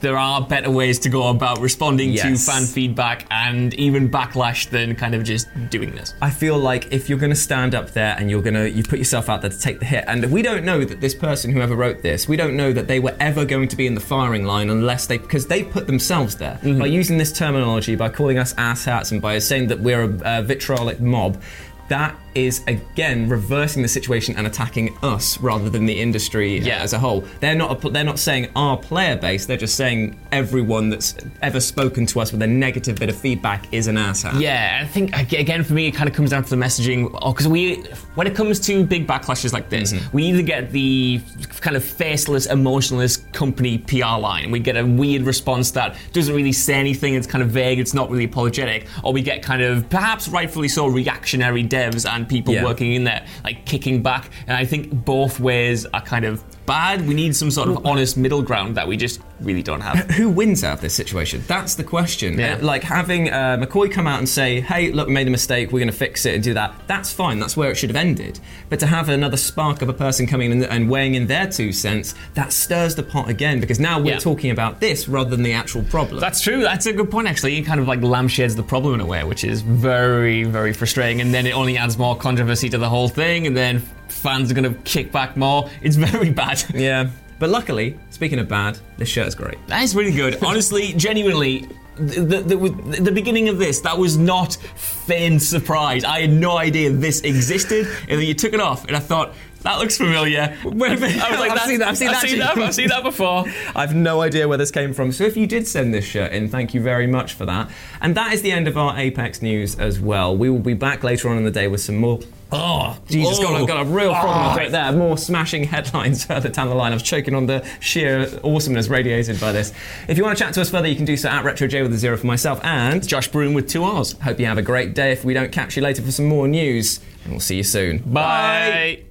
there 0.00 0.18
are 0.18 0.40
better 0.40 0.70
ways 0.70 0.98
to 1.00 1.08
go 1.08 1.28
about 1.28 1.60
responding 1.60 2.10
Yes. 2.10 2.44
to 2.46 2.52
fan 2.52 2.64
feedback 2.64 3.26
and 3.30 3.74
even 3.74 4.08
backlash 4.08 4.68
than 4.70 4.94
kind 4.94 5.14
of 5.14 5.24
just 5.24 5.48
doing 5.70 5.92
this. 5.92 6.14
I 6.20 6.30
feel 6.30 6.58
like 6.58 6.92
if 6.92 7.08
you're 7.08 7.18
going 7.18 7.30
to 7.30 7.36
stand 7.36 7.74
up 7.74 7.90
there 7.92 8.16
and 8.18 8.30
you're 8.30 8.42
going 8.42 8.54
to 8.54 8.70
you 8.70 8.82
put 8.82 8.98
yourself 8.98 9.28
out 9.28 9.42
there 9.42 9.50
to 9.50 9.58
take 9.58 9.78
the 9.78 9.84
hit, 9.84 10.04
and 10.06 10.30
we 10.32 10.42
don't 10.42 10.64
know 10.64 10.84
that 10.84 11.00
this 11.00 11.14
person, 11.14 11.52
whoever 11.52 11.76
wrote 11.76 12.02
this, 12.02 12.28
we 12.28 12.36
don't 12.36 12.56
know 12.56 12.72
that 12.72 12.88
they 12.88 13.00
were 13.00 13.14
ever 13.20 13.44
going 13.44 13.68
to 13.68 13.76
be 13.76 13.86
in 13.86 13.94
the 13.94 14.00
firing 14.00 14.44
line 14.44 14.70
unless 14.70 15.06
they 15.06 15.18
because 15.18 15.46
they 15.46 15.62
put 15.62 15.86
themselves 15.86 16.36
there 16.36 16.58
mm-hmm. 16.62 16.78
by 16.78 16.86
using 16.86 17.18
this 17.18 17.32
terminology, 17.32 17.94
by 17.96 18.08
calling 18.08 18.38
us 18.38 18.54
asshats, 18.54 19.12
and 19.12 19.20
by 19.20 19.38
saying 19.38 19.68
that 19.68 19.80
we're 19.80 20.02
a, 20.02 20.38
a 20.38 20.42
vitriolic 20.42 21.00
mob. 21.00 21.40
That 21.88 22.16
is 22.34 22.62
again 22.66 23.28
reversing 23.28 23.82
the 23.82 23.88
situation 23.88 24.36
and 24.36 24.46
attacking 24.46 24.96
us 25.02 25.38
rather 25.40 25.68
than 25.70 25.86
the 25.86 26.00
industry 26.00 26.60
uh, 26.60 26.64
Yeah. 26.64 26.82
as 26.82 26.92
a 26.92 26.98
whole. 26.98 27.24
They're 27.40 27.54
not 27.54 27.80
they're 27.92 28.04
not 28.04 28.18
saying 28.18 28.48
our 28.56 28.76
player 28.76 29.16
base. 29.16 29.46
They're 29.46 29.56
just 29.56 29.74
saying 29.76 30.18
everyone 30.32 30.90
that's 30.90 31.14
ever 31.42 31.60
spoken 31.60 32.06
to 32.06 32.20
us 32.20 32.32
with 32.32 32.42
a 32.42 32.46
negative 32.46 32.96
bit 32.98 33.08
of 33.08 33.16
feedback 33.16 33.72
is 33.72 33.86
an 33.86 33.96
asshat. 33.96 34.40
Yeah, 34.40 34.80
I 34.82 34.86
think 34.86 35.16
again 35.32 35.64
for 35.64 35.72
me 35.74 35.88
it 35.88 35.92
kind 35.92 36.08
of 36.08 36.14
comes 36.14 36.30
down 36.30 36.44
to 36.44 36.50
the 36.50 36.56
messaging 36.56 37.10
because 37.12 37.48
we, 37.48 37.76
when 38.14 38.26
it 38.26 38.34
comes 38.34 38.60
to 38.60 38.84
big 38.84 39.06
backlashes 39.06 39.52
like 39.52 39.68
this, 39.68 39.92
Mm-hmm. 39.92 40.16
we 40.16 40.24
either 40.24 40.42
get 40.42 40.70
the 40.72 41.20
kind 41.60 41.74
of 41.76 41.82
faceless, 41.84 42.46
emotionless 42.46 43.16
company 43.32 43.78
PR 43.78 44.18
line, 44.20 44.50
we 44.50 44.60
get 44.60 44.76
a 44.76 44.84
weird 44.84 45.22
response 45.22 45.70
that 45.72 45.96
doesn't 46.12 46.34
really 46.34 46.52
say 46.52 46.74
anything. 46.74 47.14
It's 47.14 47.26
kind 47.26 47.42
of 47.42 47.50
vague. 47.50 47.78
It's 47.78 47.94
not 47.94 48.10
really 48.10 48.24
apologetic, 48.24 48.86
or 49.02 49.12
we 49.12 49.22
get 49.22 49.42
kind 49.42 49.62
of 49.62 49.88
perhaps 49.90 50.28
rightfully 50.28 50.68
so 50.68 50.86
reactionary 50.86 51.64
devs 51.64 52.08
and 52.08 52.19
people 52.26 52.54
Yeah. 52.54 52.64
working 52.64 52.92
in 52.94 53.04
there 53.04 53.24
like 53.44 53.64
kicking 53.66 54.02
back. 54.02 54.30
And 54.46 54.56
I 54.56 54.64
think 54.64 55.04
both 55.04 55.40
ways 55.40 55.86
are 55.92 56.00
kind 56.02 56.24
of 56.24 56.42
bad. 56.70 56.96
We 57.08 57.14
need 57.14 57.34
some 57.34 57.50
sort 57.50 57.68
of 57.68 57.84
honest 57.84 58.16
middle 58.16 58.42
ground 58.42 58.76
that 58.76 58.86
we 58.86 58.96
just 58.96 59.20
really 59.40 59.62
don't 59.70 59.80
have. 59.80 59.96
Who 60.18 60.28
wins 60.30 60.62
out 60.62 60.74
of 60.74 60.80
this 60.80 60.94
situation? 60.94 61.42
That's 61.48 61.74
the 61.74 61.84
question. 61.96 62.38
Yeah. 62.38 62.54
Uh, 62.54 62.64
Like 62.72 62.82
having 62.84 63.22
uh, 63.30 63.56
McCoy 63.62 63.90
come 63.90 64.06
out 64.06 64.18
and 64.20 64.28
say, 64.28 64.60
"Hey, 64.60 64.92
look, 64.92 65.08
we 65.08 65.14
made 65.14 65.26
a 65.26 65.30
mistake. 65.30 65.72
We're 65.72 65.80
going 65.86 65.90
to 65.98 66.02
fix 66.06 66.24
it 66.26 66.34
and 66.36 66.42
do 66.44 66.54
that." 66.54 66.68
That's 66.86 67.10
fine. 67.12 67.36
That's 67.42 67.56
where 67.56 67.70
it 67.72 67.76
should 67.76 67.90
have 67.90 67.96
ended. 68.08 68.38
But 68.70 68.78
to 68.80 68.86
have 68.86 69.08
another 69.08 69.36
spark 69.36 69.82
of 69.82 69.88
a 69.88 69.92
person 70.04 70.26
coming 70.26 70.52
in 70.52 70.62
and 70.64 70.88
weighing 70.88 71.14
in 71.16 71.26
their 71.26 71.46
two 71.48 71.72
cents, 71.72 72.14
that 72.34 72.52
stirs 72.52 72.94
the 72.94 73.02
pot 73.02 73.28
again 73.28 73.58
because 73.60 73.80
now 73.80 73.98
we're 73.98 74.12
Yeah. 74.14 74.18
talking 74.30 74.50
about 74.52 74.80
this 74.80 75.08
rather 75.08 75.30
than 75.30 75.42
the 75.42 75.52
actual 75.62 75.82
problem. 75.84 76.20
That's 76.20 76.40
true. 76.40 76.60
That's 76.62 76.86
a 76.86 76.92
good 76.92 77.10
point, 77.10 77.26
actually. 77.26 77.56
It 77.58 77.62
kind 77.62 77.80
of 77.80 77.88
like 77.88 78.02
lampshades 78.02 78.54
the 78.54 78.62
problem 78.62 78.94
in 78.94 79.00
a 79.00 79.06
way, 79.06 79.24
which 79.24 79.42
is 79.44 79.62
very, 79.62 80.44
very 80.44 80.72
frustrating. 80.72 81.20
And 81.20 81.32
then 81.34 81.46
it 81.46 81.54
only 81.62 81.76
adds 81.76 81.98
more 81.98 82.16
controversy 82.16 82.68
to 82.68 82.78
the 82.78 82.88
whole 82.88 83.08
thing, 83.08 83.46
and 83.48 83.56
then 83.56 83.82
fans 84.10 84.50
are 84.50 84.54
going 84.54 84.72
to 84.72 84.80
kick 84.82 85.12
back 85.12 85.36
more. 85.36 85.68
It's 85.82 85.96
very 85.96 86.30
bad. 86.42 86.62
yeah. 86.74 87.10
But 87.38 87.48
luckily, 87.48 87.98
speaking 88.10 88.38
of 88.38 88.48
bad, 88.48 88.78
this 88.98 89.08
shirt 89.08 89.26
is 89.26 89.34
great. 89.34 89.56
That 89.66 89.82
is 89.82 89.94
really 89.94 90.12
good. 90.12 90.42
Honestly, 90.44 90.92
genuinely, 90.96 91.66
the, 91.96 92.20
the, 92.22 92.56
the, 92.56 93.02
the 93.02 93.12
beginning 93.12 93.48
of 93.48 93.58
this, 93.58 93.80
that 93.80 93.96
was 93.96 94.18
not 94.18 94.54
feigned 94.76 95.42
surprise. 95.42 96.04
I 96.04 96.20
had 96.20 96.30
no 96.30 96.58
idea 96.58 96.90
this 96.90 97.22
existed, 97.22 97.86
and 98.08 98.20
then 98.20 98.26
you 98.26 98.34
took 98.34 98.52
it 98.52 98.60
off, 98.60 98.84
and 98.86 98.94
I 98.94 99.00
thought, 99.00 99.34
that 99.62 99.78
looks 99.78 99.96
familiar. 99.96 100.56
Wait 100.64 100.92
a 100.92 101.00
minute. 101.00 101.22
I 101.22 101.30
was 101.30 101.40
like, 101.48 101.50
I've 101.52 101.60
seen 101.66 101.78
that, 101.80 101.88
I've 101.88 101.98
seen 101.98 102.08
I've 102.08 102.20
seen 102.20 102.38
that. 102.38 102.56
I've 102.56 102.74
seen 102.74 102.88
that 102.88 103.02
before. 103.02 103.44
I've 103.74 103.94
no 103.94 104.22
idea 104.22 104.48
where 104.48 104.56
this 104.58 104.70
came 104.70 104.94
from. 104.94 105.12
So 105.12 105.24
if 105.24 105.36
you 105.36 105.46
did 105.46 105.66
send 105.66 105.92
this 105.92 106.04
shirt 106.04 106.32
in, 106.32 106.48
thank 106.48 106.72
you 106.72 106.80
very 106.80 107.06
much 107.06 107.34
for 107.34 107.44
that. 107.46 107.70
And 108.00 108.14
that 108.16 108.32
is 108.32 108.42
the 108.42 108.52
end 108.52 108.68
of 108.68 108.78
our 108.78 108.98
Apex 108.98 109.42
news 109.42 109.78
as 109.78 110.00
well. 110.00 110.34
We 110.36 110.48
will 110.48 110.60
be 110.60 110.74
back 110.74 111.04
later 111.04 111.28
on 111.28 111.36
in 111.36 111.44
the 111.44 111.50
day 111.50 111.68
with 111.68 111.80
some 111.82 111.96
more. 111.96 112.20
Oh, 112.52 112.98
Jesus, 113.08 113.38
Oh. 113.38 113.42
got, 113.42 113.62
a, 113.62 113.66
got 113.66 113.80
a 113.86 113.88
real 113.88 114.12
problem 114.12 114.54
my 114.56 114.66
Oh. 114.66 114.70
there. 114.70 114.92
More 114.92 115.16
smashing 115.16 115.64
headlines 115.64 116.24
further 116.26 116.48
down 116.48 116.68
the 116.68 116.74
line. 116.74 116.92
I 116.92 116.96
was 116.96 117.02
choking 117.02 117.34
on 117.34 117.46
the 117.46 117.64
sheer 117.80 118.28
awesomeness 118.42 118.88
radiated 118.88 119.38
by 119.40 119.52
this. 119.52 119.72
If 120.08 120.18
you 120.18 120.24
want 120.24 120.36
to 120.36 120.44
chat 120.44 120.54
to 120.54 120.60
us 120.62 120.70
further, 120.70 120.88
you 120.88 120.96
can 120.96 121.04
do 121.04 121.16
so 121.16 121.28
at 121.28 121.44
RetroJ 121.44 121.82
with 121.82 121.92
a 121.92 121.98
zero 121.98 122.16
for 122.16 122.26
myself. 122.26 122.60
And 122.64 123.06
Josh 123.06 123.28
Broom 123.28 123.54
with 123.54 123.68
two 123.68 123.84
R's. 123.84 124.12
hope 124.20 124.40
you 124.40 124.46
have 124.46 124.58
a 124.58 124.62
great 124.62 124.94
day. 124.94 125.12
If 125.12 125.24
we 125.24 125.32
don't 125.34 125.52
catch 125.52 125.76
you 125.76 125.82
later 125.82 126.02
for 126.02 126.10
some 126.10 126.26
more 126.26 126.48
news, 126.48 126.98
and 127.24 127.32
we'll 127.32 127.40
see 127.40 127.56
you 127.56 127.62
soon. 127.62 127.98
Bye. 127.98 129.02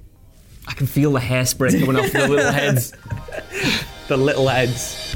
I 0.67 0.73
can 0.73 0.85
feel 0.87 1.11
the 1.13 1.19
hairspray 1.19 1.79
coming 1.79 1.95
off 1.97 2.11
the 2.11 2.27
little 2.27 2.51
heads. 2.51 2.93
The 4.07 4.17
little 4.17 4.47
heads. 4.47 5.15